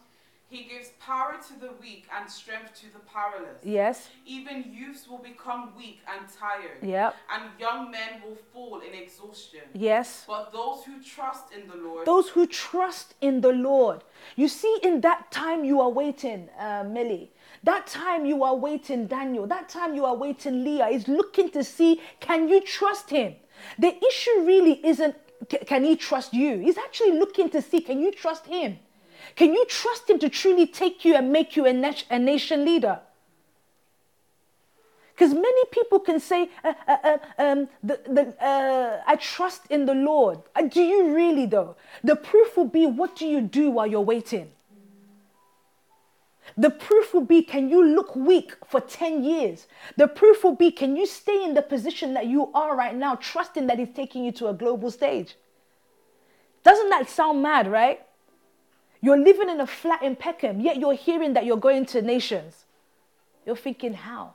[0.53, 3.57] He gives power to the weak and strength to the powerless.
[3.65, 4.11] Yes.
[4.27, 6.77] Even youths will become weak and tired.
[6.83, 7.17] Yep.
[7.35, 9.61] And young men will fall in exhaustion.
[9.73, 10.25] Yes.
[10.27, 14.05] But those who trust in the Lord Those who trust in the Lord.
[14.37, 17.31] You see, in that time you are waiting, uh, Millie.
[17.65, 19.47] That time you are waiting, Daniel.
[19.47, 20.89] That time you are waiting, Leah.
[20.89, 23.37] Is looking to see can you trust him?
[23.79, 25.17] The issue really isn't
[25.49, 26.59] ca- can he trust you?
[26.59, 28.79] He's actually looking to see can you trust him?
[29.37, 33.01] Can you trust him to truly take you and make you a, a nation leader?
[35.14, 39.85] Because many people can say, uh, uh, uh, um, the, the, uh, I trust in
[39.85, 40.41] the Lord.
[40.57, 41.76] Uh, do you really, though?
[42.03, 44.51] The proof will be what do you do while you're waiting?
[46.57, 49.66] The proof will be can you look weak for 10 years?
[49.97, 53.14] The proof will be can you stay in the position that you are right now,
[53.14, 55.37] trusting that He's taking you to a global stage?
[56.64, 58.01] Doesn't that sound mad, right?
[59.03, 62.64] You're living in a flat in Peckham, yet you're hearing that you're going to nations.
[63.44, 64.34] You're thinking, how?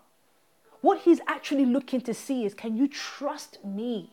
[0.82, 4.12] What he's actually looking to see is can you trust me?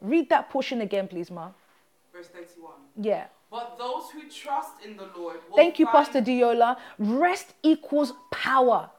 [0.00, 1.50] Read that portion again, please, Ma.
[2.12, 2.72] verse 31.
[2.96, 3.26] Yeah.
[3.50, 6.78] But those who trust in the Lord will Thank you, find- Pastor Diola.
[6.98, 8.90] Rest equals power.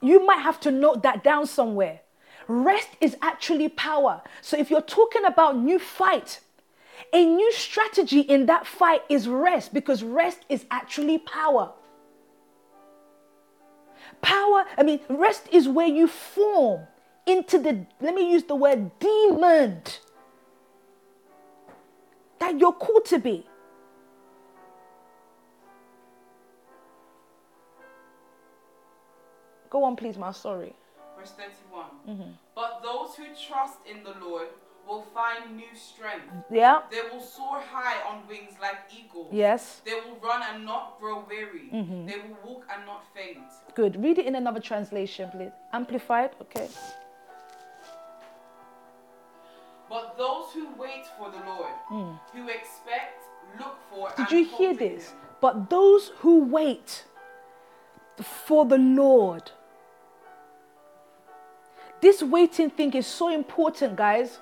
[0.00, 2.00] You might have to note that down somewhere.
[2.48, 4.22] Rest is actually power.
[4.42, 6.40] So if you're talking about new fight,
[7.12, 11.72] a new strategy in that fight is rest because rest is actually power.
[14.22, 16.86] Power, I mean, rest is where you form
[17.26, 19.82] into the, let me use the word demon
[22.38, 23.46] that you're called to be.
[29.68, 30.30] Go on, please, ma.
[30.30, 30.74] Sorry.
[31.18, 31.84] Verse 31.
[32.08, 32.30] Mm-hmm.
[32.54, 34.48] But those who trust in the Lord
[34.86, 36.32] will find new strength.
[36.50, 36.80] Yeah.
[36.90, 39.28] They will soar high on wings like eagles.
[39.32, 39.82] Yes.
[39.84, 41.70] They will run and not grow weary.
[41.72, 42.06] Mm-hmm.
[42.06, 43.44] They will walk and not faint.
[43.74, 44.02] Good.
[44.02, 45.52] Read it in another translation, please.
[45.72, 46.30] Amplified.
[46.40, 46.68] Okay.
[49.88, 53.22] But those who wait for the Lord, who expect,
[53.58, 54.12] look for.
[54.16, 55.10] Did you hear this?
[55.10, 57.04] Him, But those who wait
[58.22, 59.52] for the Lord.
[62.00, 64.40] This waiting thing is so important, guys.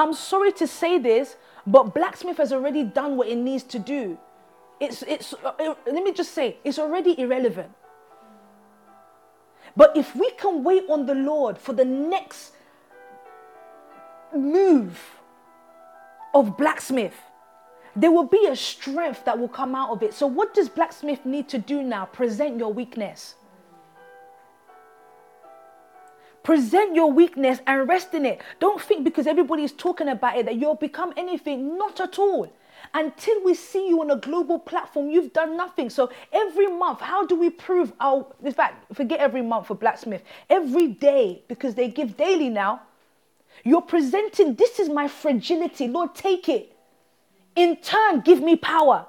[0.00, 1.36] I'm sorry to say this,
[1.66, 4.16] but Blacksmith has already done what it needs to do.
[4.80, 7.70] It's, it's, uh, uh, let me just say, it's already irrelevant.
[9.76, 12.52] But if we can wait on the Lord for the next
[14.34, 14.98] move
[16.32, 17.20] of Blacksmith,
[17.94, 20.14] there will be a strength that will come out of it.
[20.14, 22.06] So, what does Blacksmith need to do now?
[22.06, 23.34] Present your weakness.
[26.42, 28.40] Present your weakness and rest in it.
[28.60, 31.76] Don't think because everybody is talking about it that you'll become anything.
[31.76, 32.50] Not at all.
[32.94, 35.90] Until we see you on a global platform, you've done nothing.
[35.90, 40.22] So every month, how do we prove our, in fact, forget every month for Blacksmith,
[40.48, 42.80] every day, because they give daily now,
[43.62, 45.88] you're presenting, this is my fragility.
[45.88, 46.74] Lord, take it.
[47.54, 49.06] In turn, give me power.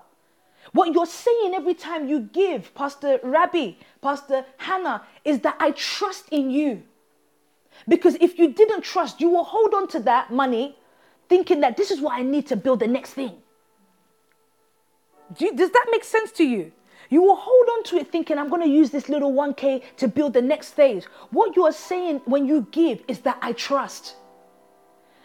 [0.74, 6.28] What you're saying every time you give, Pastor Rabbi, Pastor Hannah, is that I trust
[6.30, 6.84] in you.
[7.88, 10.78] Because if you didn't trust, you will hold on to that money
[11.30, 13.42] thinking that this is what I need to build the next thing.
[15.38, 16.72] Do you- does that make sense to you?
[17.10, 20.08] You will hold on to it thinking, I'm going to use this little 1K to
[20.08, 21.06] build the next phase.
[21.30, 24.16] What you are saying when you give is that I trust.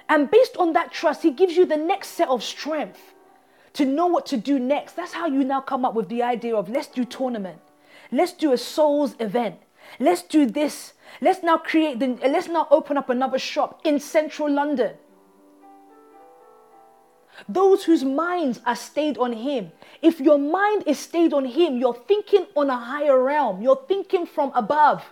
[0.09, 3.15] And based on that trust, He gives you the next set of strength
[3.75, 4.97] to know what to do next.
[4.97, 7.61] That's how you now come up with the idea of let's do tournament,
[8.11, 9.57] let's do a souls event,
[9.99, 14.51] let's do this, let's now create the, let's now open up another shop in central
[14.51, 14.95] London.
[17.49, 19.71] Those whose minds are stayed on Him.
[20.01, 24.25] If your mind is stayed on Him, you're thinking on a higher realm, you're thinking
[24.27, 25.05] from above.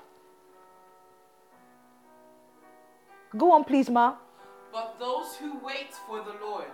[3.36, 4.14] Go on, please, Ma.
[4.72, 6.64] But those who wait for the Lord,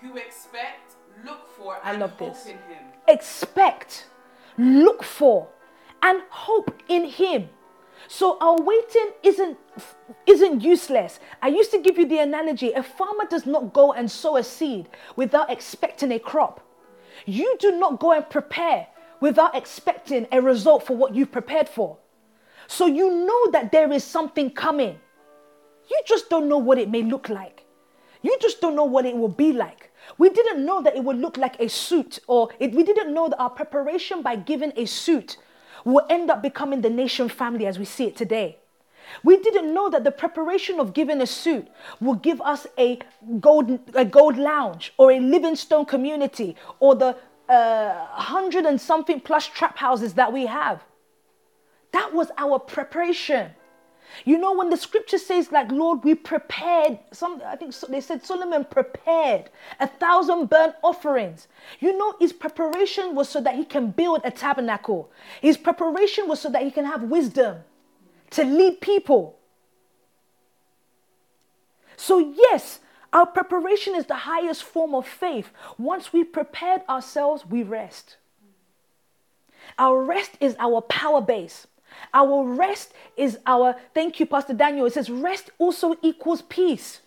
[0.00, 1.80] who expect, look for, Mm.
[1.84, 2.46] I love hope this.
[2.46, 2.84] in Him.
[3.06, 4.06] expect,
[4.56, 5.48] look for,
[6.02, 7.48] and hope in Him.
[8.06, 9.58] So our waiting isn't
[10.26, 11.20] isn't useless.
[11.42, 14.44] I used to give you the analogy: a farmer does not go and sow a
[14.44, 16.60] seed without expecting a crop.
[17.26, 18.86] You do not go and prepare
[19.20, 21.98] without expecting a result for what you've prepared for.
[22.68, 24.98] So you know that there is something coming.
[25.90, 27.64] You just don't know what it may look like.
[28.22, 29.90] You just don't know what it will be like.
[30.18, 33.28] We didn't know that it would look like a suit, or it, we didn't know
[33.28, 35.36] that our preparation by giving a suit
[35.92, 38.58] will end up becoming the nation family as we see it today.
[39.24, 41.66] We didn't know that the preparation of giving a suit
[42.00, 42.98] will give us a
[43.40, 47.16] gold, a gold lounge or a Livingstone community or the
[47.48, 50.84] uh, hundred and something plus trap houses that we have.
[51.92, 53.52] That was our preparation.
[54.24, 58.24] You know, when the scripture says, like, Lord, we prepared, some, I think they said
[58.24, 61.48] Solomon prepared a thousand burnt offerings.
[61.80, 65.10] You know, his preparation was so that he can build a tabernacle,
[65.40, 67.58] his preparation was so that he can have wisdom
[68.30, 69.38] to lead people.
[71.96, 72.80] So, yes,
[73.12, 75.50] our preparation is the highest form of faith.
[75.78, 78.16] Once we've prepared ourselves, we rest.
[79.78, 81.67] Our rest is our power base.
[82.12, 84.86] Our rest is our, thank you, Pastor Daniel.
[84.86, 87.00] It says rest also equals peace.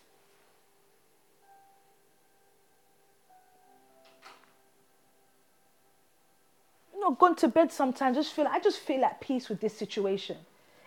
[6.94, 9.76] You know, gone to bed sometimes, just feel I just feel at peace with this
[9.76, 10.38] situation.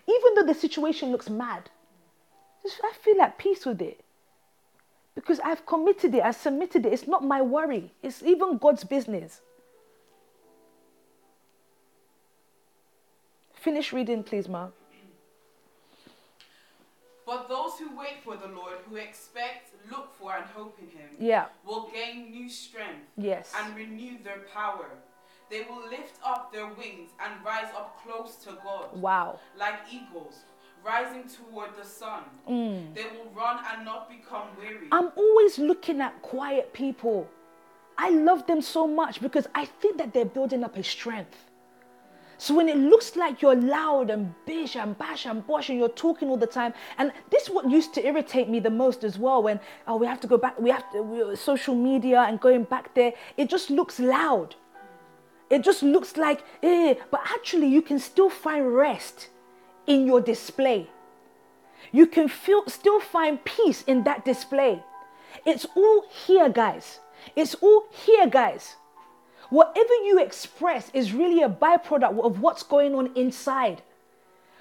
[0.06, 1.70] Even though the situation looks mad,
[2.62, 4.00] just I feel at peace with it.
[5.14, 6.92] Because I've committed it, I submitted it.
[6.92, 7.92] It's not my worry.
[8.02, 9.40] It's even God's business.
[13.64, 14.68] Finish reading, please, Ma.
[17.24, 21.08] But those who wait for the Lord, who expect, look for, and hope in Him,
[21.18, 21.46] Yeah.
[21.64, 23.54] will gain new strength Yes.
[23.56, 24.90] and renew their power.
[25.48, 29.40] They will lift up their wings and rise up close to God, Wow.
[29.56, 30.44] like eagles,
[30.82, 32.24] rising toward the sun.
[32.46, 32.92] Mm.
[32.94, 34.88] They will run and not become weary.
[34.92, 37.28] I'm always looking at quiet people.
[37.96, 41.43] I love them so much because I think that they're building up a strength.
[42.38, 45.88] So when it looks like you're loud and bish and bash and bosh and you're
[45.88, 49.18] talking all the time, and this is what used to irritate me the most as
[49.18, 49.42] well.
[49.42, 52.64] When oh we have to go back, we have to we, social media and going
[52.64, 54.56] back there, it just looks loud.
[55.50, 59.28] It just looks like eh, but actually you can still find rest
[59.86, 60.88] in your display.
[61.92, 64.82] You can feel, still find peace in that display.
[65.44, 67.00] It's all here, guys.
[67.36, 68.76] It's all here, guys.
[69.50, 73.82] Whatever you express is really a byproduct of what's going on inside.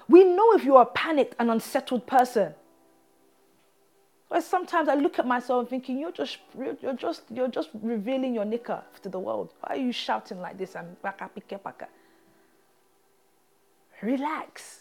[0.08, 2.54] We know if you're a panicked and unsettled person.
[4.28, 8.44] But sometimes I look at myself thinking, you're just, you're just, you're just revealing your
[8.44, 9.52] knicker to the world.
[9.60, 10.74] Why are you shouting like this?
[10.74, 10.96] And.
[14.02, 14.80] Relax.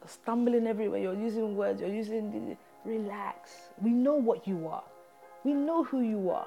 [0.00, 1.00] You're stumbling everywhere.
[1.00, 1.80] You're using words.
[1.80, 2.56] You're using.
[2.84, 3.50] Relax.
[3.80, 4.84] We know what you are.
[5.44, 6.46] We know who you are.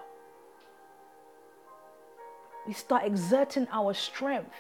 [2.68, 4.52] We start exerting our strength.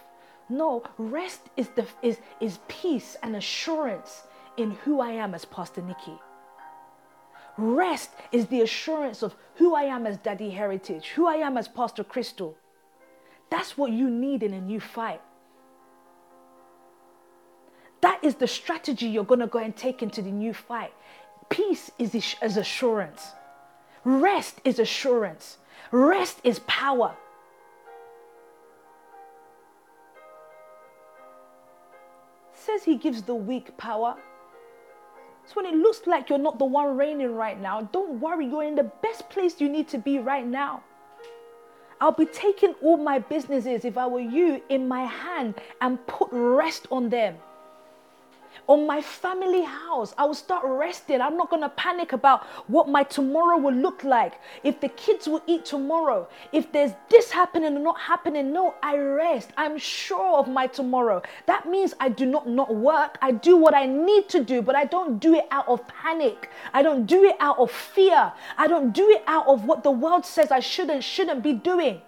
[0.49, 4.23] No, rest is the is is peace and assurance
[4.55, 6.17] in who I am as Pastor Nikki.
[7.57, 11.67] Rest is the assurance of who I am as Daddy Heritage, who I am as
[11.67, 12.55] Pastor Crystal.
[13.49, 15.21] That's what you need in a new fight.
[18.01, 20.93] That is the strategy you're going to go and take into the new fight.
[21.49, 23.31] Peace is, is assurance.
[24.03, 25.57] Rest is assurance.
[25.91, 27.15] Rest is power.
[32.67, 34.17] Says he gives the weak power.
[35.45, 38.65] So when it looks like you're not the one reigning right now, don't worry, you're
[38.65, 40.83] in the best place you need to be right now.
[42.01, 46.27] I'll be taking all my businesses, if I were you, in my hand and put
[46.33, 47.37] rest on them
[48.67, 50.13] on my family house.
[50.17, 51.21] I will start resting.
[51.21, 54.39] I'm not going to panic about what my tomorrow will look like.
[54.63, 58.51] If the kids will eat tomorrow, if there's this happening or not happening.
[58.51, 59.51] No, I rest.
[59.57, 61.21] I'm sure of my tomorrow.
[61.45, 63.17] That means I do not not work.
[63.21, 66.49] I do what I need to do, but I don't do it out of panic.
[66.73, 68.33] I don't do it out of fear.
[68.57, 71.53] I don't do it out of what the world says I should and shouldn't be
[71.53, 72.01] doing.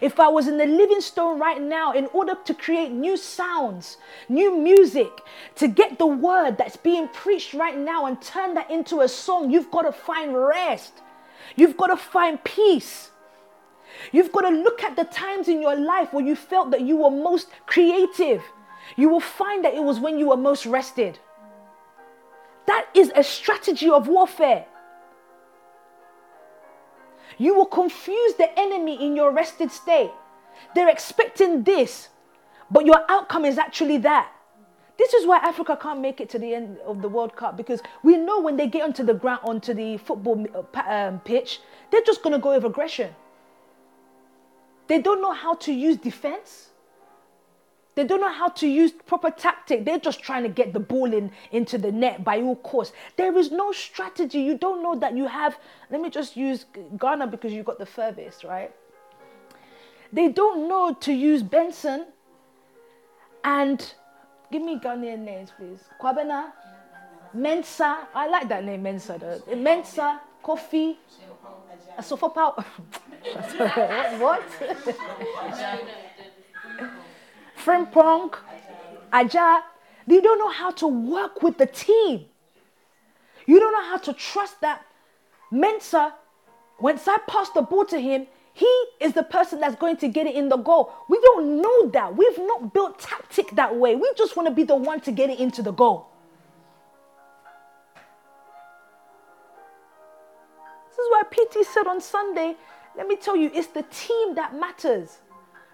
[0.00, 3.96] If I was in the Livingstone right now, in order to create new sounds,
[4.28, 5.10] new music,
[5.56, 9.50] to get the word that's being preached right now and turn that into a song,
[9.50, 10.92] you've got to find rest.
[11.56, 13.10] You've got to find peace.
[14.12, 16.96] You've got to look at the times in your life where you felt that you
[16.98, 18.42] were most creative.
[18.96, 21.18] You will find that it was when you were most rested.
[22.66, 24.66] That is a strategy of warfare.
[27.38, 30.10] You will confuse the enemy in your rested state.
[30.74, 32.08] They're expecting this,
[32.70, 34.32] but your outcome is actually that.
[34.98, 37.80] This is why Africa can't make it to the end of the World Cup because
[38.02, 40.44] we know when they get onto the ground, onto the football
[40.86, 41.60] um, pitch,
[41.92, 43.14] they're just going to go with aggression.
[44.88, 46.67] They don't know how to use defense.
[47.98, 49.84] They don't know how to use proper tactic.
[49.84, 52.94] They're just trying to get the ball in into the net by all costs.
[53.16, 54.38] There is no strategy.
[54.38, 55.58] You don't know that you have.
[55.90, 58.70] Let me just use Ghana because you got the furthest, right?
[60.12, 62.06] They don't know to use Benson
[63.42, 63.94] and
[64.50, 65.80] Give me Ghanaian names, please.
[66.00, 66.52] Kwabena,
[67.36, 68.06] Mensah.
[68.14, 69.18] I like that name, Mensah.
[69.20, 69.42] Though.
[69.54, 70.96] Mensah, Kofi,
[71.98, 72.64] Asofopao.
[74.20, 74.42] what?
[77.68, 78.34] Frimpong,
[79.12, 79.62] Aja.
[80.06, 82.24] You don't know how to work with the team.
[83.46, 84.86] You don't know how to trust that
[85.52, 86.14] Mensah.
[86.80, 90.26] Once I pass the ball to him, he is the person that's going to get
[90.26, 90.92] it in the goal.
[91.10, 92.16] We don't know that.
[92.16, 93.94] We've not built tactic that way.
[93.96, 96.06] We just want to be the one to get it into the goal.
[100.88, 102.56] This is why PT said on Sunday,
[102.96, 105.18] let me tell you, it's the team that matters.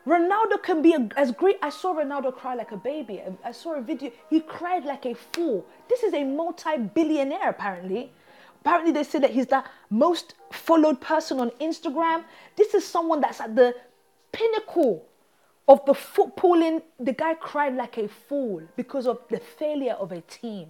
[0.06, 1.56] Ronaldo can be a, as great.
[1.62, 3.22] I saw Ronaldo cry like a baby.
[3.42, 4.10] I saw a video.
[4.28, 5.66] He cried like a fool.
[5.88, 8.12] This is a multi billionaire, apparently.
[8.60, 12.24] Apparently, they say that he's the most followed person on Instagram.
[12.56, 13.74] This is someone that's at the
[14.32, 15.06] pinnacle
[15.68, 16.82] of the footballing.
[17.00, 20.68] The guy cried like a fool because of the failure of a team,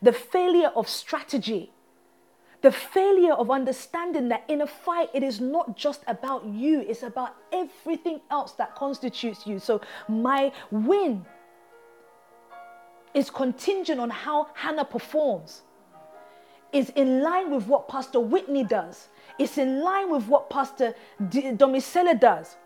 [0.00, 1.70] the failure of strategy,
[2.62, 7.02] the failure of understanding that in a fight, it is not just about you, it's
[7.02, 9.58] about everything else that constitutes you.
[9.58, 11.26] So, my win
[13.14, 15.62] is contingent on how Hannah performs
[16.72, 19.08] is in line with what Pastor Whitney does.
[19.38, 20.94] It's in line with what Pastor
[21.28, 22.56] D- Domicella does.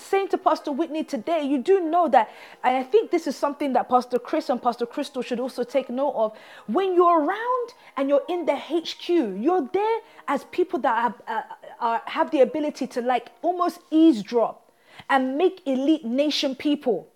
[0.00, 2.30] Saying to Pastor Whitney today, you do know that,
[2.64, 5.90] and I think this is something that Pastor Chris and Pastor Crystal should also take
[5.90, 6.36] note of.
[6.66, 11.42] When you're around and you're in the HQ, you're there as people that have, uh,
[11.80, 14.72] uh, have the ability to like almost eavesdrop
[15.08, 17.08] and make elite nation people.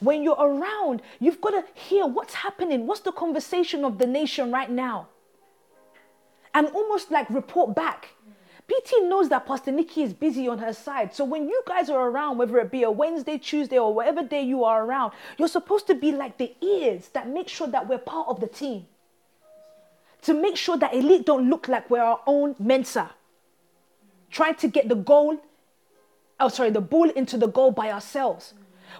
[0.00, 2.86] When you're around, you've got to hear what's happening.
[2.86, 5.08] What's the conversation of the nation right now?
[6.56, 8.15] and almost like report back.
[8.68, 11.14] PT knows that Pastor Nikki is busy on her side.
[11.14, 14.42] So when you guys are around, whether it be a Wednesday, Tuesday, or whatever day
[14.42, 17.98] you are around, you're supposed to be like the ears that make sure that we're
[17.98, 18.86] part of the team.
[20.22, 23.10] To make sure that elite don't look like we're our own Mensah.
[24.30, 25.38] Trying to get the goal,
[26.40, 28.54] oh sorry, the ball into the goal by ourselves.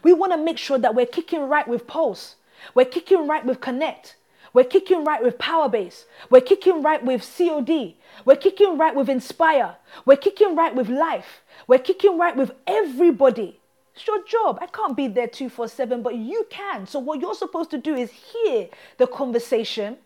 [0.04, 2.36] We want to make sure that we're kicking right with Pulse.
[2.74, 4.14] We're kicking right with Connect.
[4.57, 6.07] We're kicking right with Powerbase.
[6.30, 7.94] We're kicking right with COD.
[8.24, 9.76] We're kicking right with Inspire.
[10.07, 11.42] We're kicking right with Life.
[11.66, 13.61] We're kicking right with everybody.
[13.94, 14.59] It's your job.
[14.62, 16.86] I can't be there 247, but you can.
[16.86, 19.98] So, what you're supposed to do is hear the conversation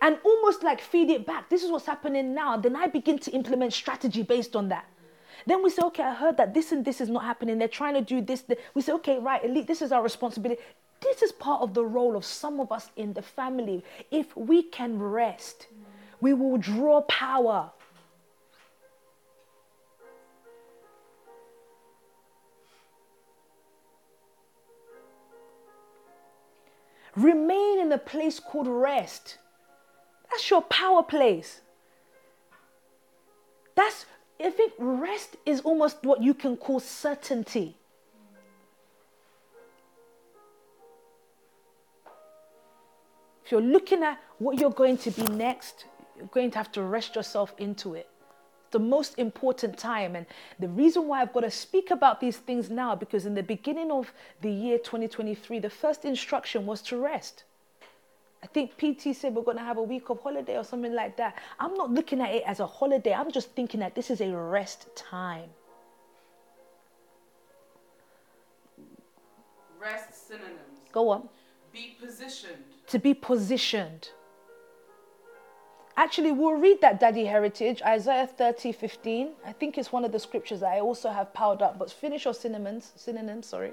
[0.00, 1.50] and almost like feed it back.
[1.50, 2.56] This is what's happening now.
[2.56, 4.86] Then I begin to implement strategy based on that.
[5.46, 7.58] Then we say, okay, I heard that this and this is not happening.
[7.58, 8.44] They're trying to do this.
[8.72, 10.62] We say, okay, right, elite, this is our responsibility.
[11.00, 13.82] This is part of the role of some of us in the family.
[14.10, 15.66] If we can rest,
[16.20, 17.70] we will draw power.
[27.16, 29.38] Remain in a place called rest.
[30.30, 31.60] That's your power place.
[33.74, 34.06] That's,
[34.38, 37.76] I think, rest is almost what you can call certainty.
[43.50, 45.86] If you're looking at what you're going to be next,
[46.16, 48.08] you're going to have to rest yourself into it.
[48.70, 50.14] the most important time.
[50.14, 50.24] And
[50.60, 53.90] the reason why I've got to speak about these things now, because in the beginning
[53.90, 57.42] of the year 2023, the first instruction was to rest.
[58.40, 61.16] I think PT said we're going to have a week of holiday or something like
[61.16, 61.34] that.
[61.58, 63.12] I'm not looking at it as a holiday.
[63.12, 65.50] I'm just thinking that this is a rest time.
[69.82, 70.78] Rest synonyms.
[70.92, 71.28] Go on.
[71.72, 74.10] Be positioned to be positioned.
[75.96, 79.32] Actually, we'll read that Daddy Heritage, Isaiah 30, 15.
[79.46, 81.78] I think it's one of the scriptures that I also have piled up.
[81.78, 82.92] But finish your synonyms.
[82.96, 83.72] Synonyms, sorry.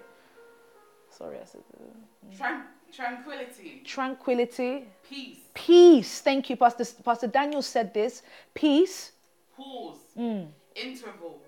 [1.09, 1.61] Sorry, I said.
[1.79, 3.81] Uh, Tran- tranquility.
[3.85, 4.87] Tranquility.
[5.09, 5.37] Peace.
[5.53, 6.21] Peace.
[6.21, 6.85] Thank you, Pastor.
[7.03, 8.23] Pastor Daniel said this.
[8.53, 9.13] Peace.
[9.55, 9.99] Pause.
[10.17, 10.47] Mm.
[10.75, 11.41] Interval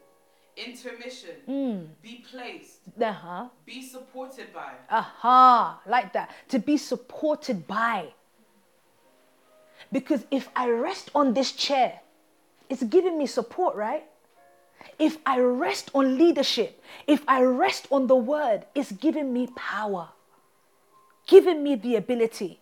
[0.65, 1.87] intermission, mm.
[2.01, 3.47] be placed, uh-huh.
[3.65, 4.73] be supported by.
[4.89, 6.31] Aha, like that.
[6.49, 8.13] To be supported by.
[9.91, 12.01] Because if I rest on this chair,
[12.69, 14.03] it's giving me support, right?
[14.97, 20.09] If I rest on leadership, if I rest on the word, it's giving me power,
[21.27, 22.59] giving me the ability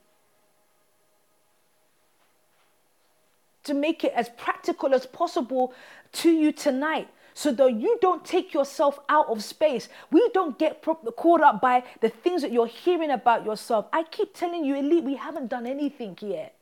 [3.67, 5.73] to make it as practical as possible
[6.13, 9.89] to you tonight so that you don't take yourself out of space.
[10.11, 13.85] We don't get caught up by the things that you're hearing about yourself.
[13.93, 16.55] I keep telling you, Elite, we haven't done anything yet.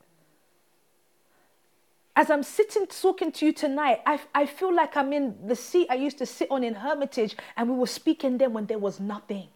[2.14, 5.86] As I'm sitting talking to you tonight, I, I feel like I'm in the seat
[5.88, 9.00] I used to sit on in Hermitage and we were speaking then when there was
[9.00, 9.48] nothing.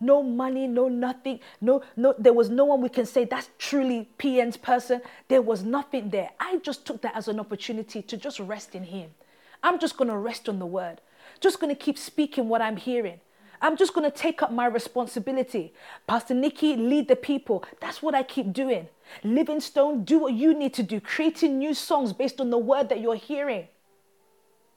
[0.00, 4.08] no money, no nothing, no, no, there was no one we can say that's truly
[4.18, 5.00] PN's person.
[5.28, 6.30] There was nothing there.
[6.40, 9.10] I just took that as an opportunity to just rest in him.
[9.62, 11.00] I'm just gonna rest on the word.
[11.40, 13.20] Just gonna keep speaking what I'm hearing.
[13.62, 15.72] I'm just going to take up my responsibility.
[16.08, 17.64] Pastor Nikki, lead the people.
[17.80, 18.88] That's what I keep doing.
[19.22, 23.00] Livingstone, do what you need to do, creating new songs based on the word that
[23.00, 23.68] you're hearing.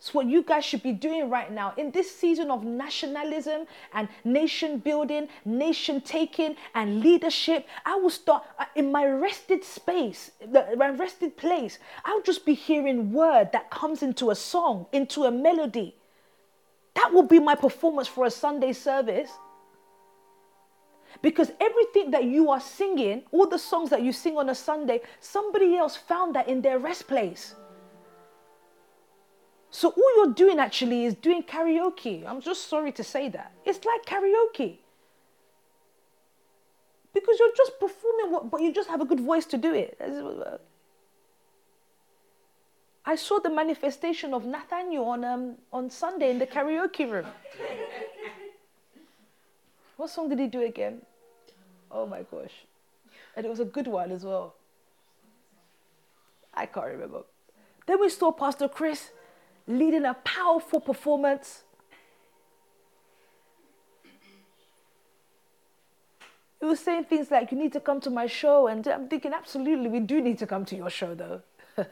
[0.06, 4.08] It's what you guys should be doing right now in this season of nationalism and
[4.24, 7.66] nation building, nation taking, and leadership.
[7.88, 10.30] I will start uh, in my rested space,
[10.78, 11.80] my rested place.
[12.04, 15.96] I'll just be hearing word that comes into a song, into a melody.
[16.94, 19.32] That will be my performance for a Sunday service.
[21.24, 25.02] Because everything that you are singing, all the songs that you sing on a Sunday,
[25.20, 27.56] somebody else found that in their rest place.
[29.76, 32.26] So all you're doing actually is doing karaoke.
[32.26, 33.52] I'm just sorry to say that.
[33.66, 34.78] It's like karaoke.
[37.14, 40.00] Because you're just performing what, but you just have a good voice to do it.
[43.06, 47.26] I saw the manifestation of Nathaniel on, um, on Sunday in the karaoke room.
[49.98, 51.02] what song did he do again?
[51.92, 52.64] Oh my gosh.
[53.36, 54.56] And it was a good one as well.
[56.54, 57.24] I can't remember.
[57.86, 59.10] Then we saw Pastor Chris
[59.68, 61.64] leading a powerful performance.
[66.60, 68.68] He was saying things like, You need to come to my show.
[68.68, 71.42] And I'm thinking, Absolutely, we do need to come to your show, though.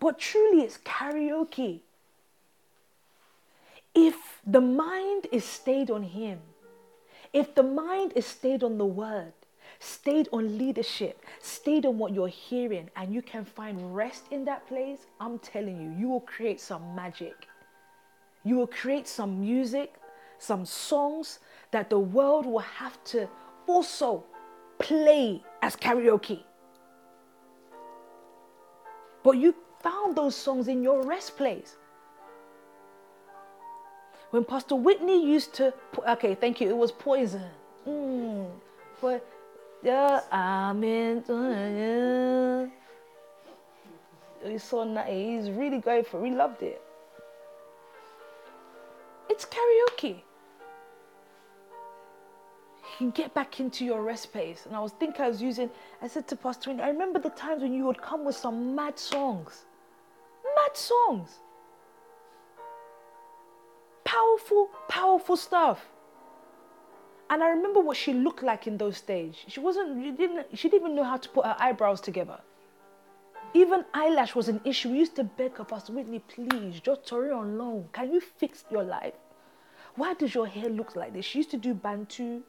[0.00, 1.80] But truly, it's karaoke.
[3.94, 4.16] If
[4.46, 6.40] the mind is stayed on Him,
[7.32, 9.32] if the mind is stayed on the Word,
[9.78, 14.66] stayed on leadership, stayed on what you're hearing, and you can find rest in that
[14.66, 17.48] place, I'm telling you, you will create some magic.
[18.44, 19.94] You will create some music,
[20.38, 21.38] some songs
[21.70, 23.28] that the world will have to
[23.66, 24.24] also
[24.78, 26.42] play as karaoke.
[29.22, 31.76] But you found those songs in your rest place.
[34.30, 35.72] When Pastor Whitney used to,
[36.08, 37.48] okay, thank you, it was poison.
[37.88, 38.50] Mm,
[39.00, 39.26] but
[40.84, 42.72] in.
[44.44, 45.82] We saw that he's really.
[45.84, 46.14] It.
[46.14, 46.82] We loved it.
[49.30, 50.22] It's karaoke.
[52.82, 54.66] You can get back into your rest place.
[54.66, 55.70] And I was thinking I was using.
[56.02, 58.98] I said to Pastor, I remember the times when you would come with some mad
[58.98, 59.64] songs
[60.56, 61.38] mad songs.
[64.04, 65.86] Powerful, powerful stuff.
[67.34, 69.34] And I remember what she looked like in those days.
[69.48, 72.38] She wasn't, she didn't, she didn't even know how to put her eyebrows together.
[73.54, 74.90] Even eyelash was an issue.
[74.90, 77.88] We used to beg her, Pastor Whitney, please, just turn on long.
[77.92, 79.14] Can you fix your life?
[79.96, 81.24] Why does your hair look like this?
[81.24, 82.42] She used to do Bantu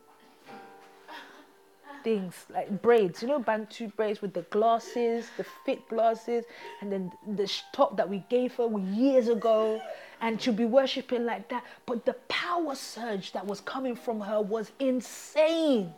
[2.03, 6.45] things like braids, you know, Bantu braids with the glasses, the fit glasses,
[6.81, 9.81] and then the top that we gave her years ago.
[10.21, 11.63] And she'll be worshiping like that.
[11.85, 15.93] But the power surge that was coming from her was insane.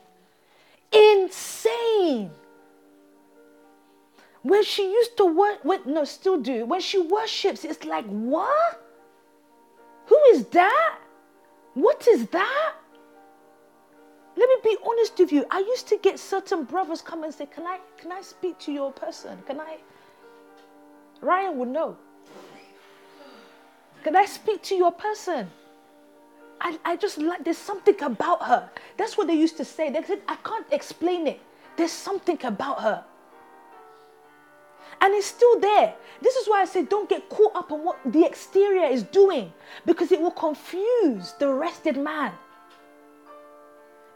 [0.92, 2.32] Insane.
[4.42, 8.84] When she used to work, when, no, still do, when she worships, it's like, what?
[10.08, 11.00] Who is that?
[11.74, 12.74] What is that?
[14.38, 15.46] Let me be honest with you.
[15.50, 18.72] I used to get certain brothers come and say, Can I can I speak to
[18.72, 19.38] your person?
[19.48, 19.78] Can I?
[21.22, 21.98] Ryan would know.
[24.08, 25.52] Can I speak to your person?
[26.62, 28.70] I, I just like there's something about her.
[28.96, 29.90] That's what they used to say.
[29.90, 31.42] They said, I can't explain it.
[31.76, 33.04] There's something about her.
[35.02, 35.94] And it's still there.
[36.22, 39.52] This is why I say don't get caught up on what the exterior is doing
[39.86, 42.32] because it will confuse the rested man.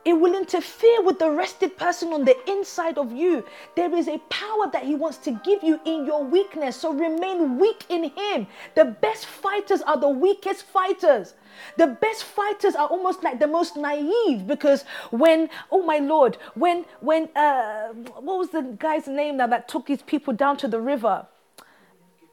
[0.04, 3.45] It will interfere with the rested person on the inside of you.
[3.76, 6.76] There is a power that He wants to give you in your weakness.
[6.78, 8.47] So remain weak in Him.
[8.76, 11.36] The best fighters are the weakest fighters.
[11.78, 16.86] The best fighters are almost like the most naive because when, oh my Lord, when,
[17.02, 20.82] when, uh, what was the guy's name now that took his people down to the
[20.82, 21.28] river?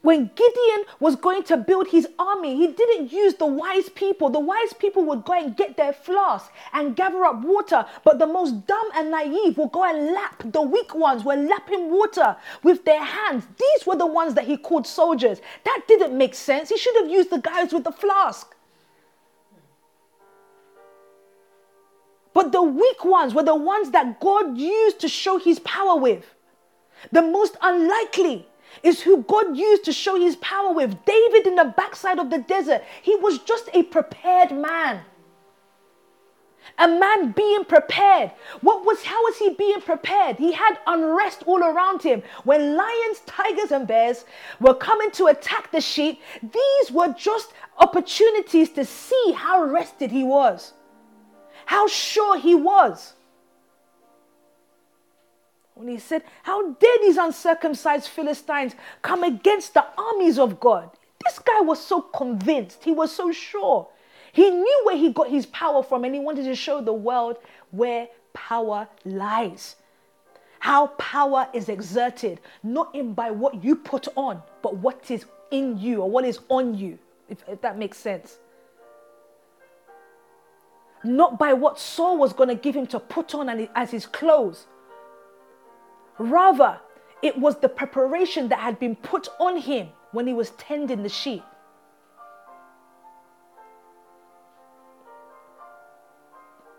[0.08, 4.30] When Gideon was going to build his army, he didn't use the wise people.
[4.30, 8.26] The wise people would go and get their flask and gather up water, but the
[8.26, 10.44] most dumb and naive will go and lap.
[10.46, 13.44] The weak ones were lapping water with their hands.
[13.58, 15.42] These were the ones that he called soldiers.
[15.66, 16.70] That didn't make sense.
[16.70, 18.56] He should have used the guys with the flask.
[22.32, 26.34] But the weak ones were the ones that God used to show his power with.
[27.12, 28.48] The most unlikely
[28.82, 31.04] is who God used to show his power with.
[31.04, 35.02] David in the backside of the desert, he was just a prepared man.
[36.78, 38.30] a man being prepared.
[38.60, 40.36] What was how was he being prepared?
[40.36, 42.22] He had unrest all around him.
[42.44, 44.24] When lions, tigers, and bears
[44.60, 50.24] were coming to attack the sheep, these were just opportunities to see how rested he
[50.24, 50.72] was,
[51.66, 53.14] how sure he was.
[55.78, 60.90] When he said, How dare these uncircumcised Philistines come against the armies of God?
[61.24, 63.86] This guy was so convinced, he was so sure.
[64.32, 67.36] He knew where he got his power from and he wanted to show the world
[67.70, 69.76] where power lies.
[70.58, 75.78] How power is exerted, not in by what you put on, but what is in
[75.78, 76.98] you or what is on you,
[77.28, 78.38] if, if that makes sense.
[81.04, 84.66] Not by what Saul was going to give him to put on as his clothes.
[86.18, 86.80] Rather,
[87.22, 91.08] it was the preparation that had been put on him when he was tending the
[91.08, 91.42] sheep.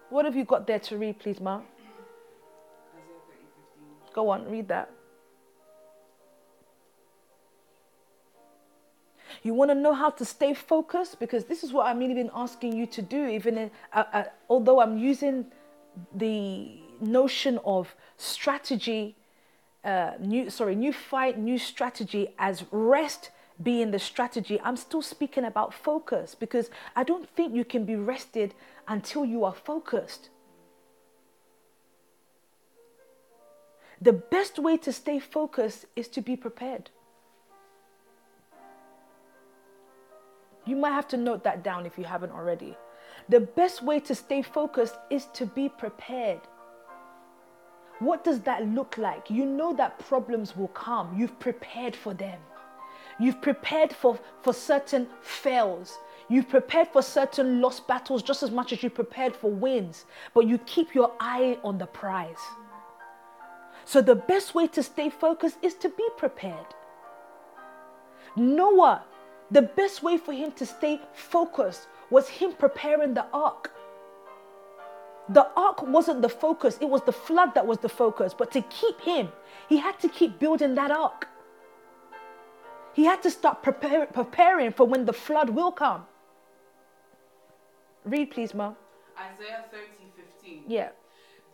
[0.09, 1.61] What have you got there to read, please, Ma?
[4.13, 4.89] Go on, read that.
[9.43, 11.19] You want to know how to stay focused?
[11.19, 14.81] Because this is what I'm been asking you to do, even in, uh, uh, although
[14.81, 15.45] I'm using
[16.13, 19.15] the notion of strategy,
[19.83, 25.43] uh, new, sorry, new fight, new strategy as rest being the strategy, I'm still speaking
[25.43, 28.53] about focus because I don't think you can be rested
[28.87, 30.29] until you are focused.
[34.01, 36.89] The best way to stay focused is to be prepared.
[40.65, 42.77] You might have to note that down if you haven't already.
[43.27, 46.41] The best way to stay focused is to be prepared.
[47.99, 49.29] What does that look like?
[49.29, 52.39] You know that problems will come, you've prepared for them.
[53.19, 55.99] You've prepared for, for certain fails.
[56.29, 60.47] You've prepared for certain lost battles just as much as you prepared for wins, but
[60.47, 62.37] you keep your eye on the prize.
[63.83, 66.67] So, the best way to stay focused is to be prepared.
[68.35, 69.03] Noah,
[69.51, 73.73] the best way for him to stay focused was him preparing the ark.
[75.29, 78.33] The ark wasn't the focus, it was the flood that was the focus.
[78.33, 79.29] But to keep him,
[79.67, 81.27] he had to keep building that ark.
[82.93, 86.05] He had to start prepare, preparing for when the flood will come.
[88.03, 88.73] Read, please, Ma.
[89.17, 89.85] Isaiah 30
[90.41, 90.63] 15.
[90.67, 90.89] Yeah.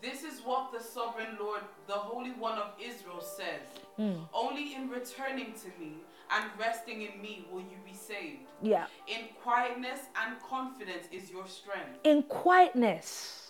[0.02, 3.62] This is what the sovereign Lord, the Holy One of Israel, says
[4.00, 4.20] mm.
[4.34, 5.94] Only in returning to me
[6.32, 8.48] and resting in me will you be saved.
[8.62, 8.86] Yeah.
[9.08, 12.00] In quietness and confidence is your strength.
[12.04, 13.45] In quietness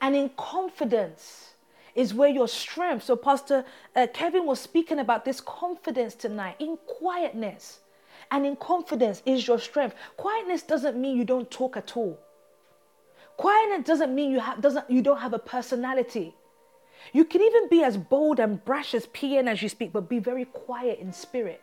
[0.00, 1.54] and in confidence
[1.94, 3.04] is where your strength.
[3.04, 6.56] So, Pastor uh, Kevin was speaking about this confidence tonight.
[6.58, 7.80] In quietness
[8.30, 9.94] and in confidence is your strength.
[10.16, 12.18] Quietness doesn't mean you don't talk at all.
[13.36, 16.34] Quietness doesn't mean you have doesn't you don't have a personality.
[17.12, 20.18] You can even be as bold and brash as PN as you speak, but be
[20.18, 21.62] very quiet in spirit.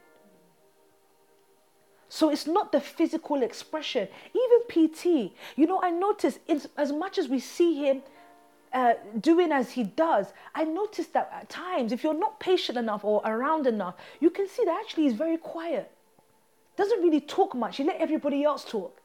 [2.09, 4.07] So it's not the physical expression.
[4.33, 6.39] Even PT, you know, I notice
[6.77, 8.01] as much as we see him
[8.77, 13.03] uh, doing as he does, I noticed that at times, if you're not patient enough
[13.03, 15.89] or around enough, you can see that actually he's very quiet.
[16.75, 17.77] Doesn't really talk much.
[17.77, 19.01] He let everybody else talk.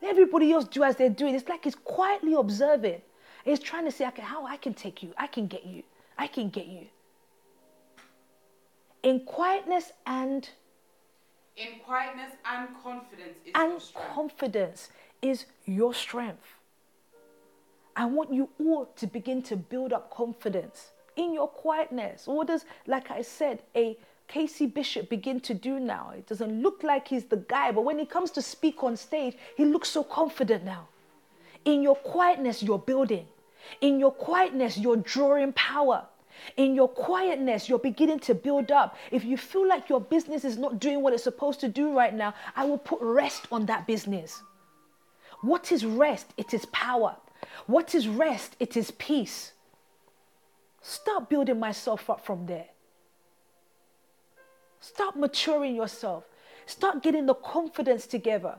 [0.00, 1.34] Let everybody else do as they're doing.
[1.34, 3.02] It's like he's quietly observing.
[3.44, 5.82] He's trying to see okay, how I can take you, I can get you,
[6.16, 6.86] I can get you.
[9.02, 10.48] In quietness and
[11.54, 14.14] in quietness and confidence is and your strength.
[14.14, 14.88] confidence
[15.20, 16.59] is your strength.
[17.96, 22.26] I want you all to begin to build up confidence in your quietness.
[22.26, 23.96] What does, like I said, a
[24.28, 26.12] Casey Bishop begin to do now?
[26.16, 29.36] It doesn't look like he's the guy, but when he comes to speak on stage,
[29.56, 30.88] he looks so confident now.
[31.64, 33.26] In your quietness, you're building.
[33.80, 36.06] In your quietness, you're drawing power.
[36.56, 38.96] In your quietness, you're beginning to build up.
[39.10, 42.14] If you feel like your business is not doing what it's supposed to do right
[42.14, 44.40] now, I will put rest on that business.
[45.42, 46.32] What is rest?
[46.36, 47.16] It is power.
[47.66, 48.56] What is rest?
[48.58, 49.52] It is peace.
[50.82, 52.66] Stop building myself up from there.
[54.80, 56.24] Stop maturing yourself.
[56.66, 58.56] Start getting the confidence together.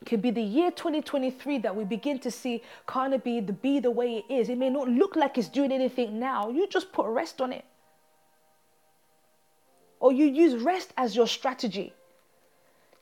[0.00, 3.90] It could be the year 2023 that we begin to see Carnaby the be the
[3.90, 4.48] way it is.
[4.48, 6.48] It may not look like it's doing anything now.
[6.48, 7.64] You just put rest on it.
[9.98, 11.92] Or you use rest as your strategy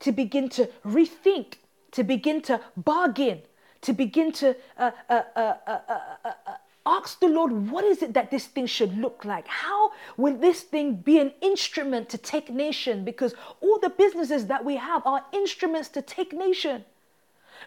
[0.01, 1.57] to begin to rethink,
[1.91, 3.43] to begin to bargain,
[3.85, 6.57] to begin to uh uh uh, uh, uh, uh,
[6.87, 9.47] ask the Lord, what is it that this thing should look like?
[9.49, 13.05] How will this thing be an instrument to take nation?
[13.05, 16.85] Because all the businesses that we have are instruments to take nation.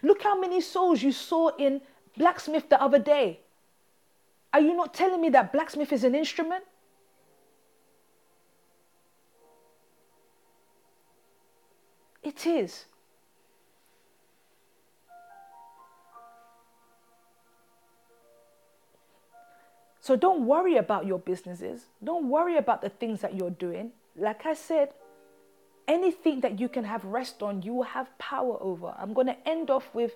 [0.02, 1.80] Look how many souls you saw in
[2.16, 3.40] blacksmith the other day.
[4.52, 6.64] Are you not telling me that blacksmith is an instrument?
[12.22, 12.84] It is.
[20.08, 21.84] So don't worry about your businesses.
[22.02, 23.92] Don't worry about the things that you're doing.
[24.16, 24.94] Like I said,
[25.86, 28.94] anything that you can have rest on, you will have power over.
[28.98, 30.12] I'm going to end off with,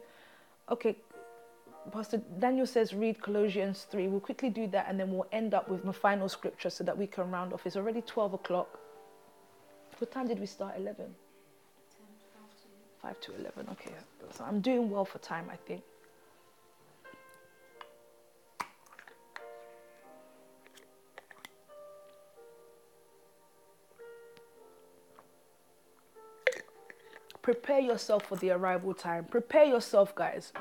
[0.71, 0.97] okay,
[1.93, 4.09] Pastor Daniel says read Colossians 3.
[4.09, 6.97] We'll quickly do that and then we'll end up with my final scripture so that
[6.97, 7.67] we can round off.
[7.67, 8.81] It's already 12 o'clock.
[9.99, 10.73] What time did we start?
[10.79, 11.05] 11?
[13.03, 13.69] 5 to 11.
[13.73, 13.91] Okay.
[14.31, 15.83] So I'm doing well for time, I think.
[27.53, 29.27] Prepare yourself for the arrival time.
[29.27, 30.55] Prepare yourself, guys.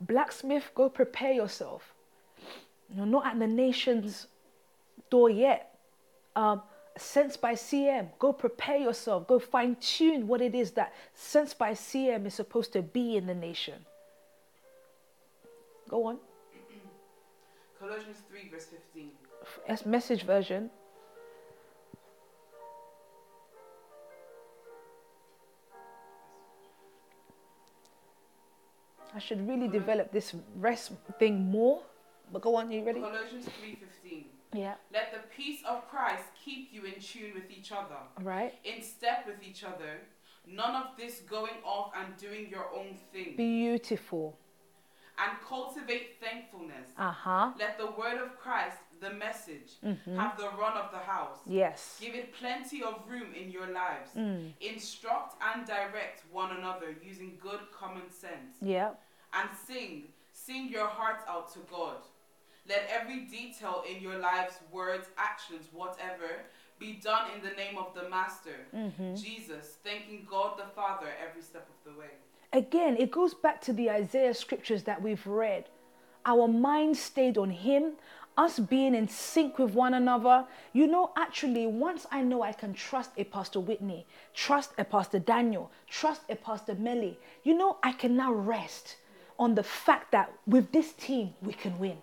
[0.00, 1.92] Blacksmith, go prepare yourself.
[2.88, 4.28] You're not at the nation's
[5.10, 5.76] door yet.
[6.36, 6.62] Um,
[6.96, 9.26] Sense by CM, go prepare yourself.
[9.26, 13.26] Go fine tune what it is that Sense by CM is supposed to be in
[13.26, 13.84] the nation.
[15.88, 16.18] Go on.
[17.80, 19.10] Colossians 3, verse 15.
[19.66, 20.70] F- message version.
[29.14, 31.82] I should really develop this rest thing more.
[32.32, 33.00] But go on, you ready?
[33.00, 34.24] Colossians 3:15.
[34.52, 34.74] Yeah.
[34.92, 38.54] Let the peace of Christ keep you in tune with each other, Right.
[38.64, 40.00] in step with each other.
[40.46, 43.36] None of this going off and doing your own thing.
[43.36, 44.38] Beautiful.
[45.16, 46.88] and cultivate thankfulness.
[46.98, 47.52] Uh huh.
[47.56, 49.70] Let the word of Christ, the message,
[50.16, 51.38] have the run of the house.
[51.46, 51.98] Yes.
[52.00, 54.10] Give it plenty of room in your lives.
[54.16, 54.52] Mm.
[54.60, 58.56] Instruct and direct one another using good common sense.
[58.60, 58.90] Yeah.
[59.32, 61.98] And sing, sing your hearts out to God.
[62.68, 66.30] Let every detail in your lives, words, actions, whatever,
[66.78, 69.14] be done in the name of the Master, Mm-hmm.
[69.14, 72.12] Jesus, thanking God the Father every step of the way.
[72.52, 75.64] Again, it goes back to the Isaiah scriptures that we've read.
[76.26, 77.92] Our mind stayed on Him,
[78.36, 80.46] us being in sync with one another.
[80.72, 85.18] You know, actually, once I know I can trust a Pastor Whitney, trust a Pastor
[85.18, 88.96] Daniel, trust a Pastor Melly, you know, I can now rest
[89.38, 91.98] on the fact that with this team, we can win.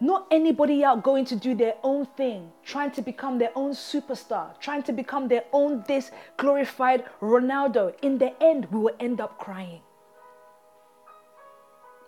[0.00, 4.58] Not anybody out going to do their own thing, trying to become their own superstar,
[4.58, 7.94] trying to become their own this glorified Ronaldo.
[8.02, 9.80] In the end, we will end up crying.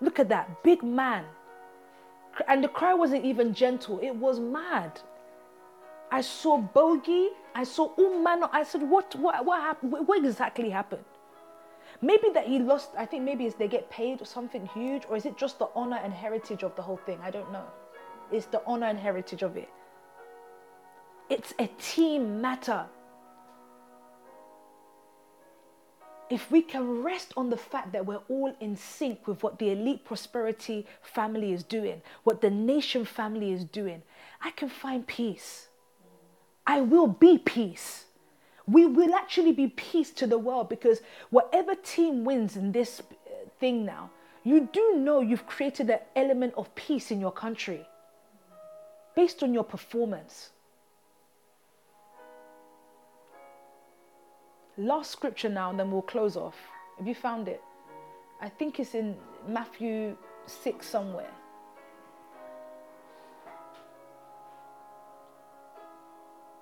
[0.05, 1.25] Look at that big man.
[2.47, 5.01] And the cry wasn't even gentle, it was mad.
[6.13, 8.49] I saw bogey, I saw all manner.
[8.53, 9.93] I said, what, what, what happened?
[10.07, 11.05] What exactly happened?
[12.03, 15.25] Maybe that he lost, I think maybe they get paid or something huge, or is
[15.27, 17.19] it just the honor and heritage of the whole thing?
[17.23, 17.65] I don't know.
[18.31, 19.71] It's the honor and heritage of it.
[21.31, 22.85] It's a team matter.
[26.31, 29.71] If we can rest on the fact that we're all in sync with what the
[29.71, 34.03] elite prosperity family is doing, what the nation family is doing,
[34.41, 35.69] I can find peace.
[36.67, 38.05] I will be peace.
[38.67, 43.05] We will actually be peace to the world because whatever team wins in this uh,
[43.61, 44.11] thing now,
[44.43, 47.87] you do know you've created an element of peace in your country
[49.15, 50.51] based on your performance.
[54.77, 56.57] Last scripture now, and then we'll close off.
[56.99, 57.63] Have you found it?
[58.41, 59.17] I think it's in
[59.47, 60.17] Matthew
[60.47, 61.31] 6 somewhere.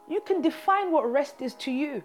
[0.08, 2.02] You can define what rest is to you.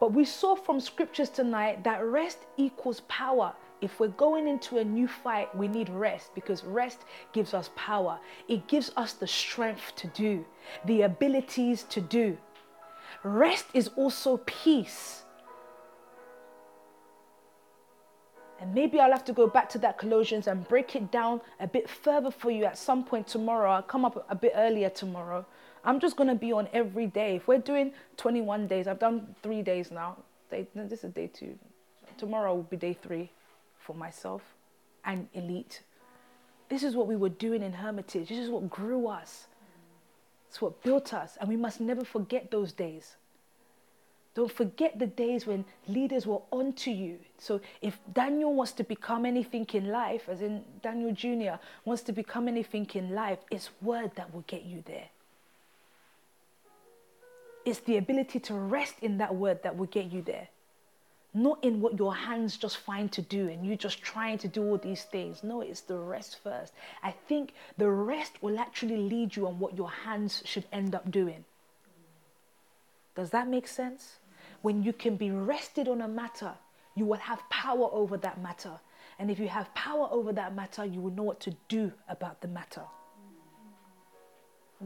[0.00, 3.54] But we saw from scriptures tonight that rest equals power.
[3.80, 8.18] If we're going into a new fight, we need rest because rest gives us power.
[8.48, 10.44] It gives us the strength to do,
[10.84, 12.36] the abilities to do.
[13.22, 15.23] Rest is also peace.
[18.64, 21.66] And maybe I'll have to go back to that Colossians and break it down a
[21.66, 23.70] bit further for you at some point tomorrow.
[23.70, 25.44] I'll come up a bit earlier tomorrow.
[25.84, 27.36] I'm just going to be on every day.
[27.36, 30.16] If we're doing 21 days, I've done three days now.
[30.50, 31.58] Day, this is day two.
[32.16, 33.30] Tomorrow will be day three
[33.80, 34.40] for myself
[35.04, 35.82] and Elite.
[36.70, 38.30] This is what we were doing in Hermitage.
[38.30, 39.46] This is what grew us.
[40.48, 41.36] It's what built us.
[41.38, 43.16] And we must never forget those days.
[44.34, 47.18] Don't forget the days when leaders were onto you.
[47.38, 51.60] So if Daniel wants to become anything in life, as in Daniel Jr.
[51.84, 55.08] wants to become anything in life, it's word that will get you there.
[57.64, 60.48] It's the ability to rest in that word that will get you there.
[61.32, 64.64] Not in what your hands just find to do and you just trying to do
[64.64, 65.44] all these things.
[65.44, 66.72] No, it's the rest first.
[67.04, 71.10] I think the rest will actually lead you on what your hands should end up
[71.10, 71.44] doing.
[73.14, 74.16] Does that make sense?
[74.64, 76.54] When you can be rested on a matter,
[76.94, 78.80] you will have power over that matter.
[79.18, 82.40] And if you have power over that matter, you will know what to do about
[82.40, 82.80] the matter.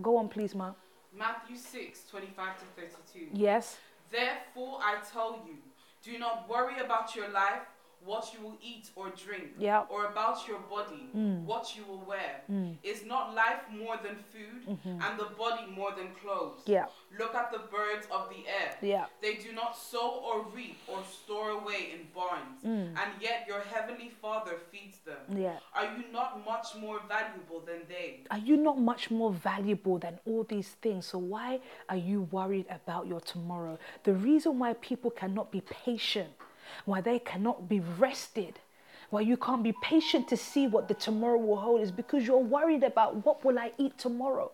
[0.02, 0.72] Go on, please, Ma.
[1.16, 3.26] Matthew 6, 25 to 32.
[3.32, 3.76] Yes.
[4.10, 5.54] Therefore, I tell you,
[6.02, 7.62] do not worry about your life
[8.04, 9.84] what you will eat or drink, Yeah.
[9.90, 11.44] or about your body, Mm.
[11.44, 12.42] what you will wear.
[12.82, 16.60] Is not life more than food, and the body more than clothes?
[16.62, 16.72] Mm-hmm.
[16.72, 16.86] Yeah.
[17.18, 18.76] Look at the birds of the air.
[18.82, 19.06] Yeah.
[19.20, 24.08] They do not sow or reap or store away in barns, and yet your heavenly
[24.10, 25.18] Father feeds them.
[25.30, 25.42] Mm.
[25.42, 25.58] Yeah.
[25.74, 28.24] Are you not much more valuable than they?
[28.30, 31.06] Are you not much more valuable than all these things?
[31.06, 33.78] So, why are you worried about your tomorrow?
[34.04, 36.30] The reason why people cannot be patient,
[36.84, 38.58] why they cannot be rested,
[39.10, 42.38] why you can't be patient to see what the tomorrow will hold is because you're
[42.38, 44.50] worried about what will I eat tomorrow.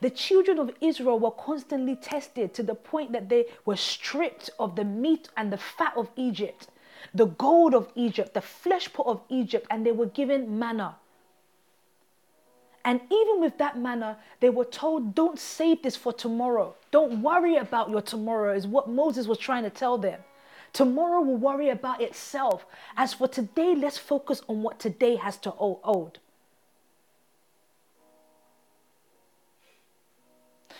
[0.00, 4.76] The children of Israel were constantly tested to the point that they were stripped of
[4.76, 6.68] the meat and the fat of Egypt,
[7.12, 10.96] the gold of Egypt, the flesh pot of Egypt, and they were given manna.
[12.86, 16.74] And even with that manna, they were told, don't save this for tomorrow.
[16.90, 20.20] Don't worry about your tomorrow, is what Moses was trying to tell them.
[20.74, 22.66] Tomorrow will worry about itself.
[22.96, 26.18] As for today, let's focus on what today has to hold.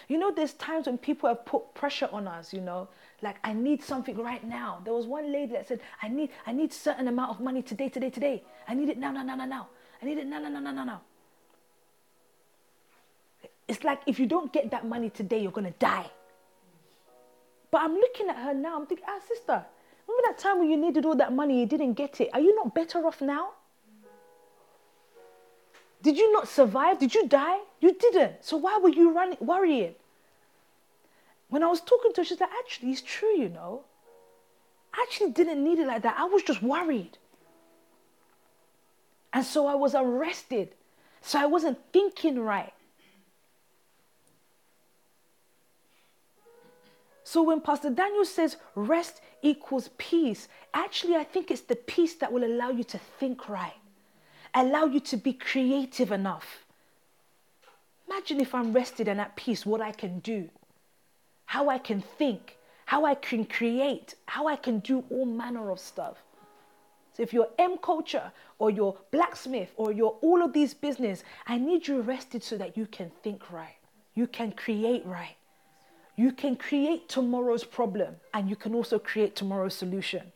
[0.08, 2.88] You know, there's times when people have put pressure on us, you know,
[3.22, 4.80] like I need something right now.
[4.84, 7.88] There was one lady that said, I need, I need certain amount of money today,
[7.88, 8.42] today, today.
[8.66, 9.68] I need it now, now, now, now, now.
[10.02, 11.00] I need it now, now, now, now, now, now.
[13.68, 16.10] It's like if you don't get that money today, you're gonna die.
[17.70, 19.64] But I'm looking at her now, I'm thinking, ah, sister,
[20.26, 22.30] that time when you needed all that money, you didn't get it?
[22.32, 23.50] Are you not better off now?
[26.02, 26.98] Did you not survive?
[26.98, 27.58] Did you die?
[27.80, 28.44] You didn't.
[28.44, 29.94] So why were you running, worrying?
[31.48, 33.84] When I was talking to her, she's like, actually, it's true, you know.
[34.92, 36.16] I actually didn't need it like that.
[36.18, 37.16] I was just worried.
[39.32, 40.74] And so I was arrested.
[41.20, 42.72] So I wasn't thinking right.
[47.24, 52.30] So when Pastor Daniel says rest equals peace, actually, I think it's the peace that
[52.30, 53.72] will allow you to think right,
[54.52, 56.64] allow you to be creative enough.
[58.06, 60.50] Imagine if I'm rested and at peace, what I can do,
[61.46, 65.80] how I can think, how I can create, how I can do all manner of
[65.80, 66.18] stuff.
[67.14, 71.56] So if you're M culture or you're blacksmith or you're all of these business, I
[71.56, 73.76] need you rested so that you can think right.
[74.14, 75.36] You can create right.
[76.16, 80.32] You can create tomorrow's problem and you can also create tomorrow's solution.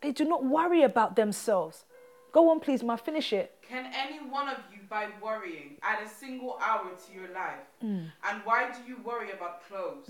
[0.00, 1.84] They do not worry about themselves.
[2.32, 3.56] Go on, please, Ma, finish it.
[3.68, 7.66] Can any one of you, by worrying, add a single hour to your life?
[7.82, 8.10] Mm.
[8.28, 10.08] And why do you worry about clothes?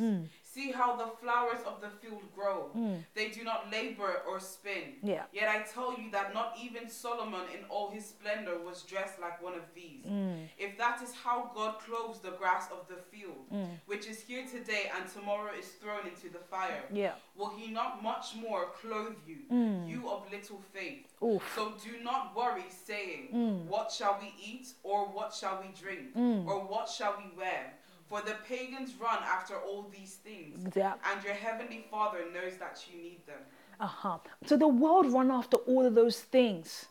[0.55, 2.71] See how the flowers of the field grow.
[3.15, 4.95] They do not labor or spin.
[5.05, 5.09] Mm.
[5.15, 5.25] Yeah.
[5.33, 9.43] Yet I tell you that not even Solomon in all his splendor was dressed like
[9.43, 10.07] one of these.
[10.07, 10.49] Mm.
[10.59, 13.69] If that is how God clothes the grass of the field, Mm.
[13.87, 17.15] which is here today and tomorrow is thrown into the fire, Yeah.
[17.37, 19.41] will he not much more clothe you,
[19.87, 21.07] you of little faith?
[21.21, 21.29] Mm.
[21.37, 21.43] Oof.
[21.43, 21.55] Mm.
[21.57, 26.17] So do not worry, saying, What shall we eat, or what shall we drink,
[26.51, 27.75] or what shall we wear?
[28.09, 30.95] For the pagans run after all these things, Yeah.
[31.13, 33.41] and your heavenly Father knows that you need them.
[33.79, 34.19] Uh-huh.
[34.47, 36.87] So the world run after all of those things.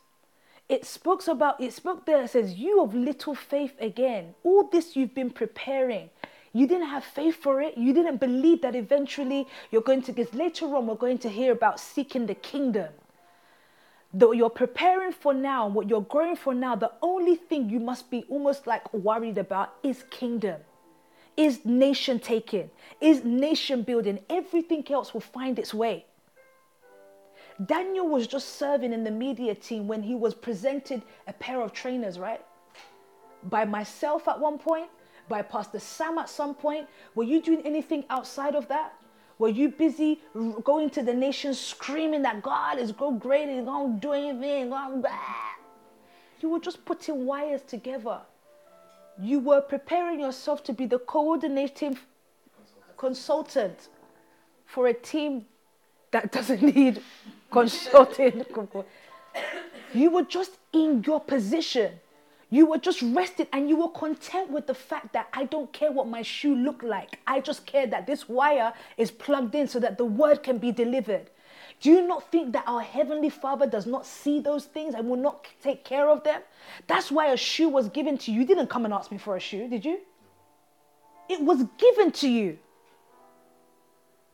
[0.70, 4.36] It spoke about it spoke there, it says, You of little faith again.
[4.44, 6.12] All this you've been preparing.
[6.54, 7.78] You didn't have faith for it.
[7.78, 11.52] You didn't believe that eventually you're going to because later on we're going to hear
[11.52, 12.90] about seeking the kingdom.
[14.14, 18.10] That you're preparing for now, what you're growing for now, the only thing you must
[18.10, 20.62] be almost like worried about is kingdom
[21.38, 22.70] is nation taking,
[23.00, 24.20] is nation building.
[24.30, 26.06] Everything else will find its way.
[27.66, 31.74] Daniel was just serving in the media team when he was presented a pair of
[31.74, 32.44] trainers, right?
[33.44, 34.90] By myself at one point,
[35.30, 36.88] by Pastor Sam at some point.
[37.16, 38.94] Were you doing anything outside of that?
[39.40, 40.20] Were you busy
[40.64, 44.74] going to the nation screaming that God is go great, He's going to do anything?
[46.40, 48.22] You were just putting wires together.
[49.22, 51.98] You were preparing yourself to be the coordinating
[52.98, 53.90] consultant
[54.66, 55.46] for a team
[56.12, 57.02] that doesn't need
[57.52, 58.46] consulting.
[59.94, 61.94] you were just in your position.
[62.50, 65.92] You were just rested and you were content with the fact that I don't care
[65.92, 67.20] what my shoe look like.
[67.28, 70.72] I just care that this wire is plugged in so that the word can be
[70.72, 71.30] delivered.
[71.80, 75.18] Do you not think that our Heavenly Father does not see those things and will
[75.18, 76.42] not take care of them?
[76.88, 78.42] That's why a shoe was given to you.
[78.42, 80.00] You didn't come and ask me for a shoe, did you?
[81.30, 82.58] It was given to you.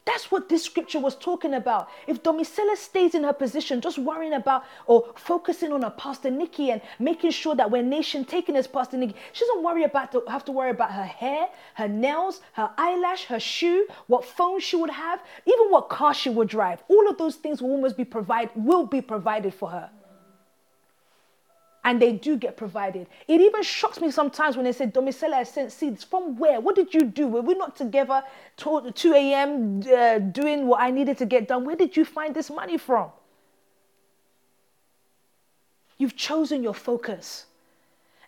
[0.06, 1.90] That's what this scripture was talking about.
[2.08, 6.72] If Domicella stays in her position, just worrying about or focusing on her Pastor Nikki
[6.72, 10.24] and making sure that we're nation taking as Pastor Nikki, she doesn't worry about to
[10.28, 14.76] have to worry about her hair, her nails, her eyelash, her shoe, what phone she
[14.76, 16.84] would have, even what car she would drive.
[16.90, 19.90] All of those things will almost be provided will be provided for her
[21.84, 23.08] and they do get provided.
[23.28, 26.04] It even shocks me sometimes when they say Domicella has sent seeds.
[26.04, 26.62] From where?
[26.62, 27.28] What did you do?
[27.28, 28.24] Were we not together
[28.58, 29.82] 2 a.m.
[29.82, 31.66] Uh, doing what I needed to get done?
[31.66, 33.12] Where did you find this money from?
[35.98, 37.46] You've chosen your focus.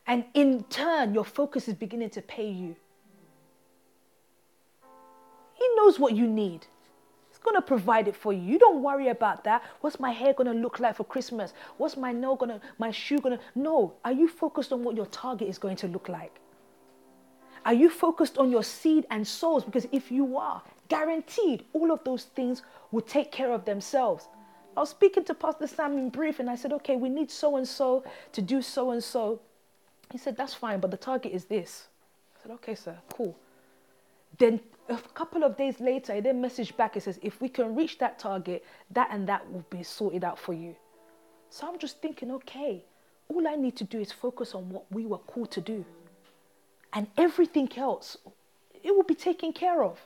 [0.08, 2.76] And in turn, your focus is beginning to pay you.
[5.54, 6.68] He knows what you need
[7.46, 8.42] going to provide it for you.
[8.42, 9.64] You don't worry about that.
[9.82, 11.54] What's my hair going to look like for Christmas?
[11.78, 13.44] What's my nail going to, my shoe going to?
[13.56, 13.94] No.
[14.04, 16.42] Are you focused on what your target is going to look like?
[17.66, 19.64] Are you focused on your seed and souls?
[19.64, 22.62] Because if you are, guaranteed all of those things
[22.92, 24.28] will take care of themselves.
[24.78, 27.56] I was speaking to Pastor Sam in brief and I said, okay, we need so
[27.56, 28.04] and so
[28.34, 29.40] to do so and so.
[30.12, 31.88] He said, that's fine, but the target is this.
[32.38, 33.36] I said, okay, sir, cool.
[34.38, 34.60] Then
[34.90, 36.94] a couple of days later, he then messaged back.
[36.94, 40.38] He says, if we can reach that target, that and that will be sorted out
[40.38, 40.76] for you.
[41.50, 42.84] So I'm just thinking, okay,
[43.28, 45.86] all I need to do is focus on what we were called to do.
[46.94, 48.18] And everything else,
[48.84, 50.00] it will be taken care of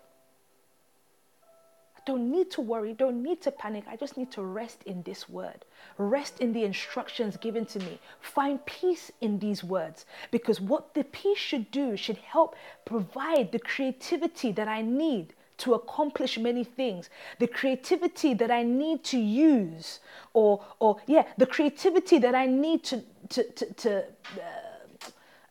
[2.09, 3.83] don't need to worry, don't need to panic.
[3.87, 5.63] I just need to rest in this word,
[5.99, 10.07] rest in the instructions given to me, find peace in these words.
[10.31, 15.73] Because what the peace should do should help provide the creativity that I need to
[15.73, 17.09] accomplish many things
[17.39, 19.99] the creativity that i need to use
[20.31, 24.05] or or yeah the creativity that i need to to to, to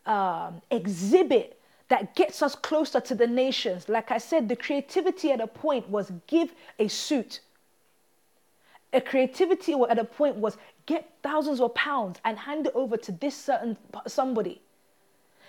[0.07, 1.58] uh, um, exhibit
[1.89, 3.89] that gets us closer to the nations.
[3.89, 7.41] Like I said, the creativity at a point was give a suit.
[8.93, 10.57] A creativity at a point was
[10.87, 14.61] get thousands of pounds and hand it over to this certain somebody.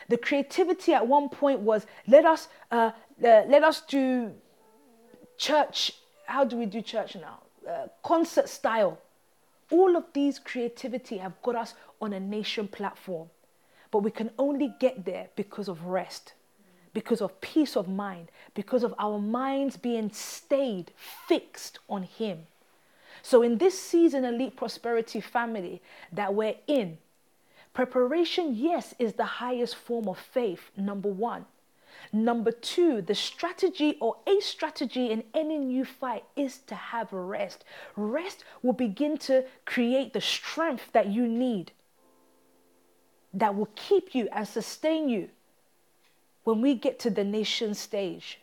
[0.08, 2.92] The creativity at one point was let us uh,
[3.24, 4.32] uh, let us do
[5.38, 5.94] church.
[6.26, 7.40] How do we do church now?
[7.70, 8.98] Uh, concert style.
[9.72, 13.30] All of these creativity have got us on a nation platform.
[13.92, 16.34] But we can only get there because of rest,
[16.94, 20.92] because of peace of mind, because of our minds being stayed,
[21.28, 22.48] fixed on Him.
[23.22, 26.98] So, in this season, Elite Prosperity family that we're in,
[27.74, 31.46] preparation, yes, is the highest form of faith, number one.
[32.14, 37.66] Number two, the strategy or a strategy in any new fight is to have rest.
[37.96, 41.72] Rest will begin to create the strength that you need
[43.34, 45.30] that will keep you and sustain you
[46.44, 48.40] when we get to the nation stage.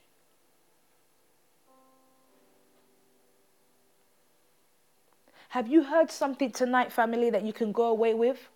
[5.48, 8.48] Have you heard something tonight, family, that you can go away with?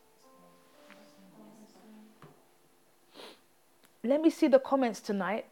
[4.02, 5.46] Let me see the comments tonight.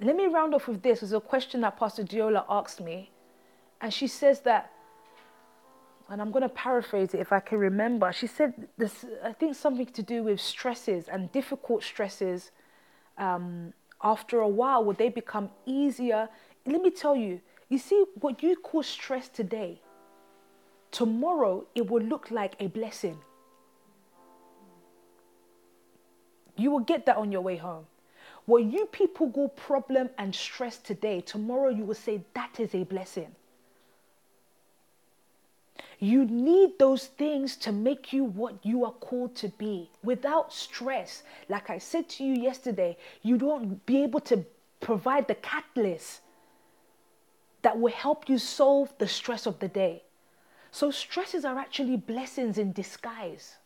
[0.00, 1.02] Let me round off with this.
[1.02, 3.10] It's a question that Pastor Diola asked me.
[3.80, 4.72] And she says that,
[6.08, 8.12] and I'm going to paraphrase it if I can remember.
[8.12, 12.52] She said this, I think something to do with stresses and difficult stresses.
[13.18, 13.72] Um,
[14.02, 16.28] after a while, would they become easier?
[16.64, 19.80] Let me tell you, you see, what you call stress today,
[20.90, 23.18] tomorrow it will look like a blessing.
[26.56, 27.86] You will get that on your way home.
[28.46, 32.84] What you people call problem and stress today, tomorrow you will say that is a
[32.84, 33.34] blessing.
[35.98, 39.90] You need those things to make you what you are called to be.
[40.02, 44.44] Without stress, like I said to you yesterday, you don't be able to
[44.80, 46.20] provide the catalyst
[47.62, 50.02] that will help you solve the stress of the day.
[50.70, 53.56] So, stresses are actually blessings in disguise.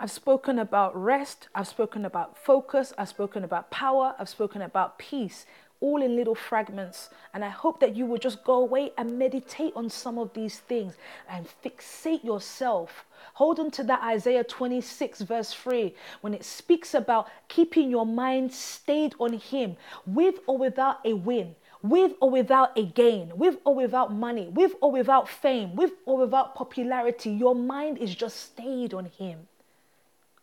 [0.00, 4.96] I've spoken about rest, I've spoken about focus, I've spoken about power, I've spoken about
[4.96, 5.44] peace.
[5.80, 7.10] all in little fragments.
[7.32, 10.58] And I hope that you will just go away and meditate on some of these
[10.58, 10.94] things
[11.28, 13.04] and fixate yourself.
[13.34, 18.52] Hold on to that Isaiah 26, verse 3, when it speaks about keeping your mind
[18.52, 19.76] stayed on Him
[20.06, 24.74] with or without a win with or without a gain, with or without money, with
[24.80, 29.46] or without fame, with or without popularity, your mind is just stayed on Him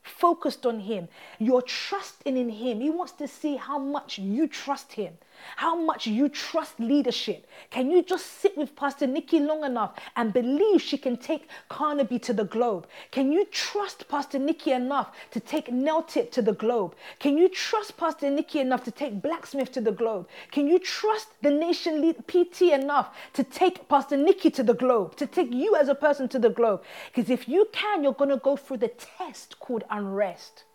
[0.06, 1.08] focused on Him.
[1.40, 2.80] You're trusting in Him.
[2.80, 5.14] He wants to see how much you trust Him,
[5.58, 7.48] how much you trust leadership.
[7.72, 12.20] Can you just sit with Pastor Nikki long enough and believe she can take Carnaby
[12.20, 12.88] to the globe?
[13.12, 16.96] Can you trust Pastor Nikki enough to take Neltip to the globe?
[17.20, 20.28] Can you trust Pastor Nikki enough to take Blacksmith to the globe?
[20.52, 25.16] Can you trust the nation lead PT enough to take Pastor Nikki to the globe,
[25.16, 26.84] to take you as a person to the globe?
[27.14, 30.66] Because if you can, you're going to go through the test called unrest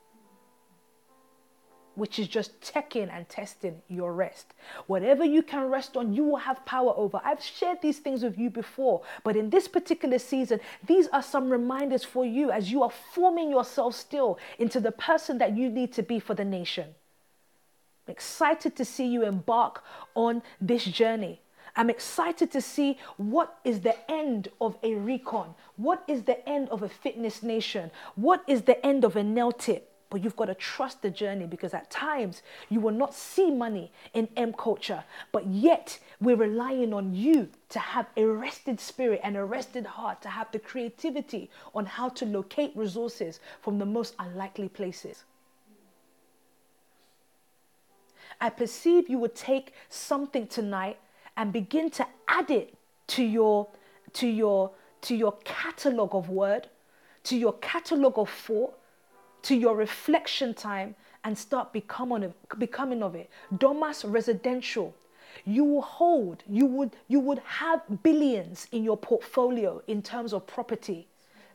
[2.01, 4.55] which is just checking and testing your rest.
[4.87, 7.21] Whatever you can rest on, you will have power over.
[7.23, 11.51] I've shared these things with you before, but in this particular season, these are some
[11.51, 15.93] reminders for you as you are forming yourself still into the person that you need
[15.93, 16.95] to be for the nation.
[18.07, 19.85] I'm excited to see you embark
[20.15, 21.43] on this journey.
[21.77, 25.55] I'm excited to see what is the end of a recon.
[25.77, 27.91] What is the end of a fitness nation?
[28.17, 29.87] What is the end of a nail tip?
[30.11, 33.93] But you've got to trust the journey because at times you will not see money
[34.13, 39.37] in M culture, but yet we're relying on you to have a rested spirit and
[39.37, 44.17] a rested heart, to have the creativity on how to locate resources from the most
[44.19, 45.23] unlikely places.
[48.41, 50.99] I perceive you would take something tonight
[51.41, 52.75] and begin to add it
[53.07, 53.67] to your
[54.13, 56.69] to your to your catalog of word,
[57.25, 58.75] to your catalog of thought,
[59.45, 60.95] to your reflection time
[61.25, 63.31] and start becoming, becoming of it.
[63.55, 64.95] Domas residential.
[65.47, 70.47] You will hold, you would, you would have billions in your portfolio in terms of
[70.47, 71.07] property.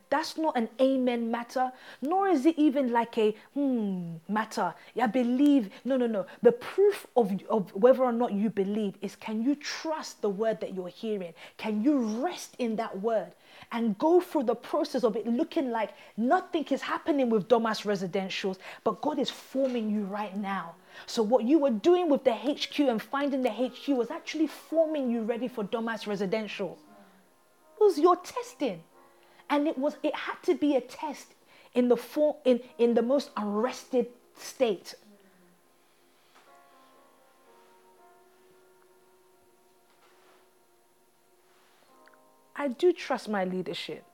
[0.08, 4.74] That's not an amen matter, nor is it even like a hmm matter.
[5.00, 5.70] I believe.
[5.84, 6.26] No, no, no.
[6.42, 10.60] The proof of, of whether or not you believe is can you trust the word
[10.60, 11.34] that you're hearing?
[11.56, 13.32] Can you rest in that word?
[13.72, 18.58] and go through the process of it looking like nothing is happening with Domas residentials,
[18.84, 20.74] but God is forming you right now.
[21.06, 25.10] So, what you were doing with the HQ and finding the HQ was actually forming
[25.10, 26.78] you ready for Domas residential.
[27.78, 28.82] It was your testing.
[29.48, 31.34] And it was it had to be a test
[31.74, 34.94] in the form in, in the most arrested state.
[42.56, 44.04] I do trust my leadership.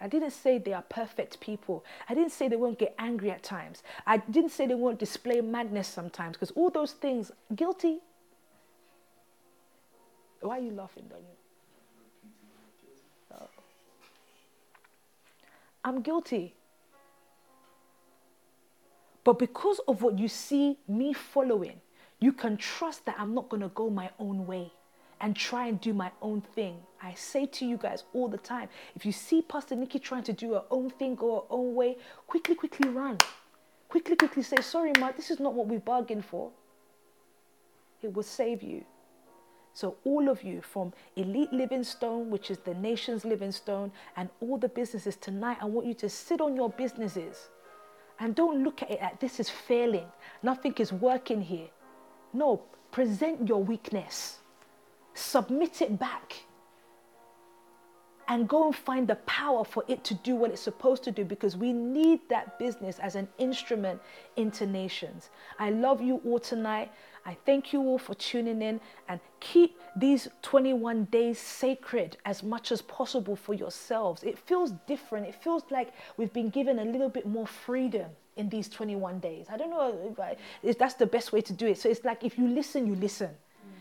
[0.00, 1.84] I didn't say they are perfect people.
[2.08, 3.82] I didn't say they won't get angry at times.
[4.06, 8.00] I didn't say they won't display madness sometimes because all those things, guilty.
[10.40, 11.35] Why are you laughing, Daniel?
[15.86, 16.54] I'm guilty.
[19.22, 21.80] But because of what you see me following,
[22.18, 24.72] you can trust that I'm not going to go my own way
[25.20, 26.78] and try and do my own thing.
[27.00, 30.32] I say to you guys all the time if you see Pastor Nikki trying to
[30.32, 31.96] do her own thing, go her own way,
[32.26, 33.18] quickly, quickly run.
[33.88, 36.50] Quickly, quickly say, Sorry, Ma, this is not what we bargained for.
[38.02, 38.84] It will save you.
[39.76, 44.56] So, all of you from Elite Livingstone, which is the nation's living stone, and all
[44.56, 47.50] the businesses tonight, I want you to sit on your businesses
[48.18, 50.06] and don't look at it like this is failing.
[50.42, 51.68] Nothing is working here.
[52.32, 54.38] No, present your weakness
[55.16, 56.34] submit it back
[58.28, 61.24] and go and find the power for it to do what it's supposed to do
[61.24, 64.00] because we need that business as an instrument
[64.36, 65.30] into nations.
[65.60, 66.90] I love you all tonight.
[67.26, 72.70] I thank you all for tuning in and keep these 21 days sacred as much
[72.70, 74.22] as possible for yourselves.
[74.22, 75.26] It feels different.
[75.26, 79.46] It feels like we've been given a little bit more freedom in these 21 days.
[79.50, 81.78] I don't know if, I, if that's the best way to do it.
[81.78, 83.30] So it's like if you listen, you listen.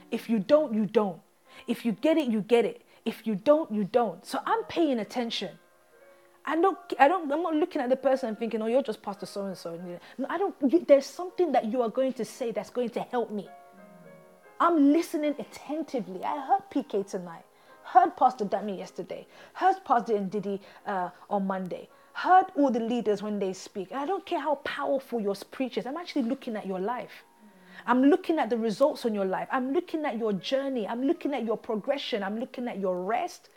[0.09, 1.21] If you don't, you don't.
[1.67, 2.81] If you get it, you get it.
[3.05, 4.25] If you don't, you don't.
[4.25, 5.51] So I'm paying attention.
[6.45, 9.01] I don't, I don't, I'm not looking at the person and thinking, oh, you're just
[9.01, 9.79] Pastor so and so.
[10.17, 13.01] No, I don't, you, there's something that you are going to say that's going to
[13.01, 13.49] help me.
[14.59, 16.23] I'm listening attentively.
[16.23, 17.43] I heard PK tonight,
[17.83, 23.39] heard Pastor Dami yesterday, heard Pastor Ndidi uh, on Monday, heard all the leaders when
[23.39, 23.91] they speak.
[23.91, 27.23] And I don't care how powerful your preach is, I'm actually looking at your life.
[27.87, 29.47] I'm looking at the results on your life.
[29.51, 30.87] I'm looking at your journey.
[30.87, 32.23] I'm looking at your progression.
[32.23, 33.49] I'm looking at your rest.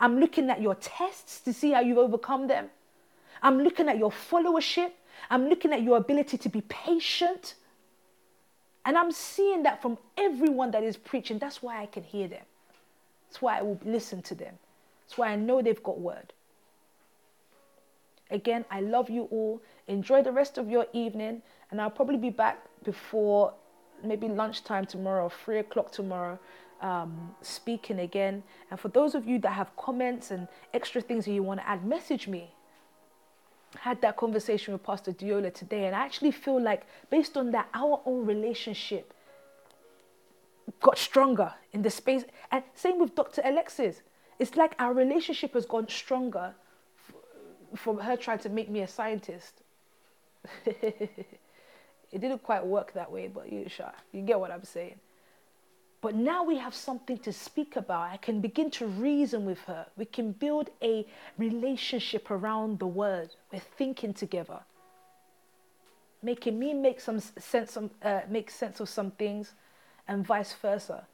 [0.00, 2.70] I'm looking at your tests to see how you've overcome them.
[3.42, 4.92] I'm looking at your followership.
[5.30, 7.54] I'm looking at your ability to be patient
[8.84, 11.38] And I'm seeing that from everyone that is preaching.
[11.38, 12.44] That's why I can hear them.
[13.28, 14.54] That's why I will listen to them.
[15.02, 16.32] That's why I know they've got word.
[18.30, 19.62] Again, I love you all.
[19.88, 21.42] Enjoy the rest of your evening.
[21.70, 23.54] And I'll probably be back before
[24.02, 26.38] maybe lunchtime tomorrow, three o'clock tomorrow,
[26.80, 28.42] um, speaking again.
[28.70, 31.68] And for those of you that have comments and extra things that you want to
[31.68, 32.50] add, message me.
[33.76, 37.50] I had that conversation with Pastor Diola today, and I actually feel like, based on
[37.50, 39.12] that, our own relationship
[40.80, 42.24] got stronger in the space.
[42.50, 43.42] And same with Dr.
[43.44, 44.00] Alexis.
[44.38, 46.54] It's like our relationship has gone stronger
[47.76, 49.62] from her trying to make me a scientist.
[50.66, 51.26] it
[52.12, 54.98] didn't quite work that way, but you sure you get what I'm saying.
[56.00, 58.02] But now we have something to speak about.
[58.12, 59.86] I can begin to reason with her.
[59.96, 61.04] We can build a
[61.38, 63.30] relationship around the word.
[63.52, 64.60] We're thinking together,
[66.22, 69.54] making me make some sense, uh, make sense of some things,
[70.06, 71.06] and vice versa.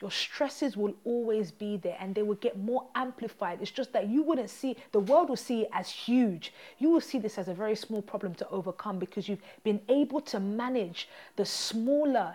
[0.00, 3.60] Your stresses will always be there and they will get more amplified.
[3.62, 6.52] It's just that you wouldn't see, the world will see it as huge.
[6.78, 10.20] You will see this as a very small problem to overcome because you've been able
[10.22, 12.34] to manage the smaller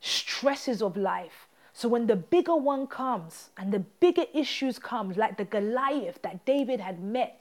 [0.00, 1.48] stresses of life.
[1.72, 6.44] So when the bigger one comes and the bigger issues come, like the Goliath that
[6.44, 7.40] David had met,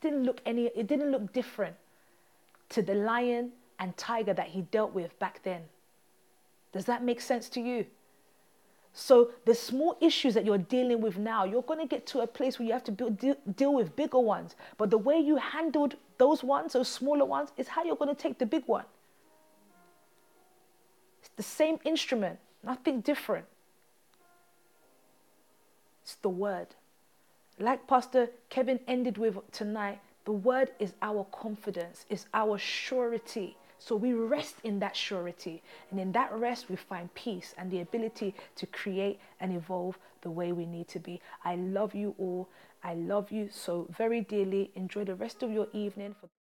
[0.00, 1.76] didn't look any it didn't look different
[2.70, 5.62] to the lion and tiger that he dealt with back then.
[6.72, 7.86] Does that make sense to you?
[8.92, 12.26] So the small issues that you're dealing with now, you're going to get to a
[12.26, 14.56] place where you have to build, deal, deal with bigger ones.
[14.78, 18.20] But the way you handled those ones, those smaller ones, is how you're going to
[18.20, 18.84] take the big one.
[21.40, 23.46] The same instrument, nothing different.
[26.02, 26.66] It's the word.
[27.58, 33.56] Like Pastor Kevin ended with tonight, the word is our confidence, is our surety.
[33.78, 35.62] So we rest in that surety.
[35.90, 40.30] And in that rest, we find peace and the ability to create and evolve the
[40.30, 41.22] way we need to be.
[41.42, 42.50] I love you all.
[42.84, 44.72] I love you so very dearly.
[44.74, 46.14] Enjoy the rest of your evening.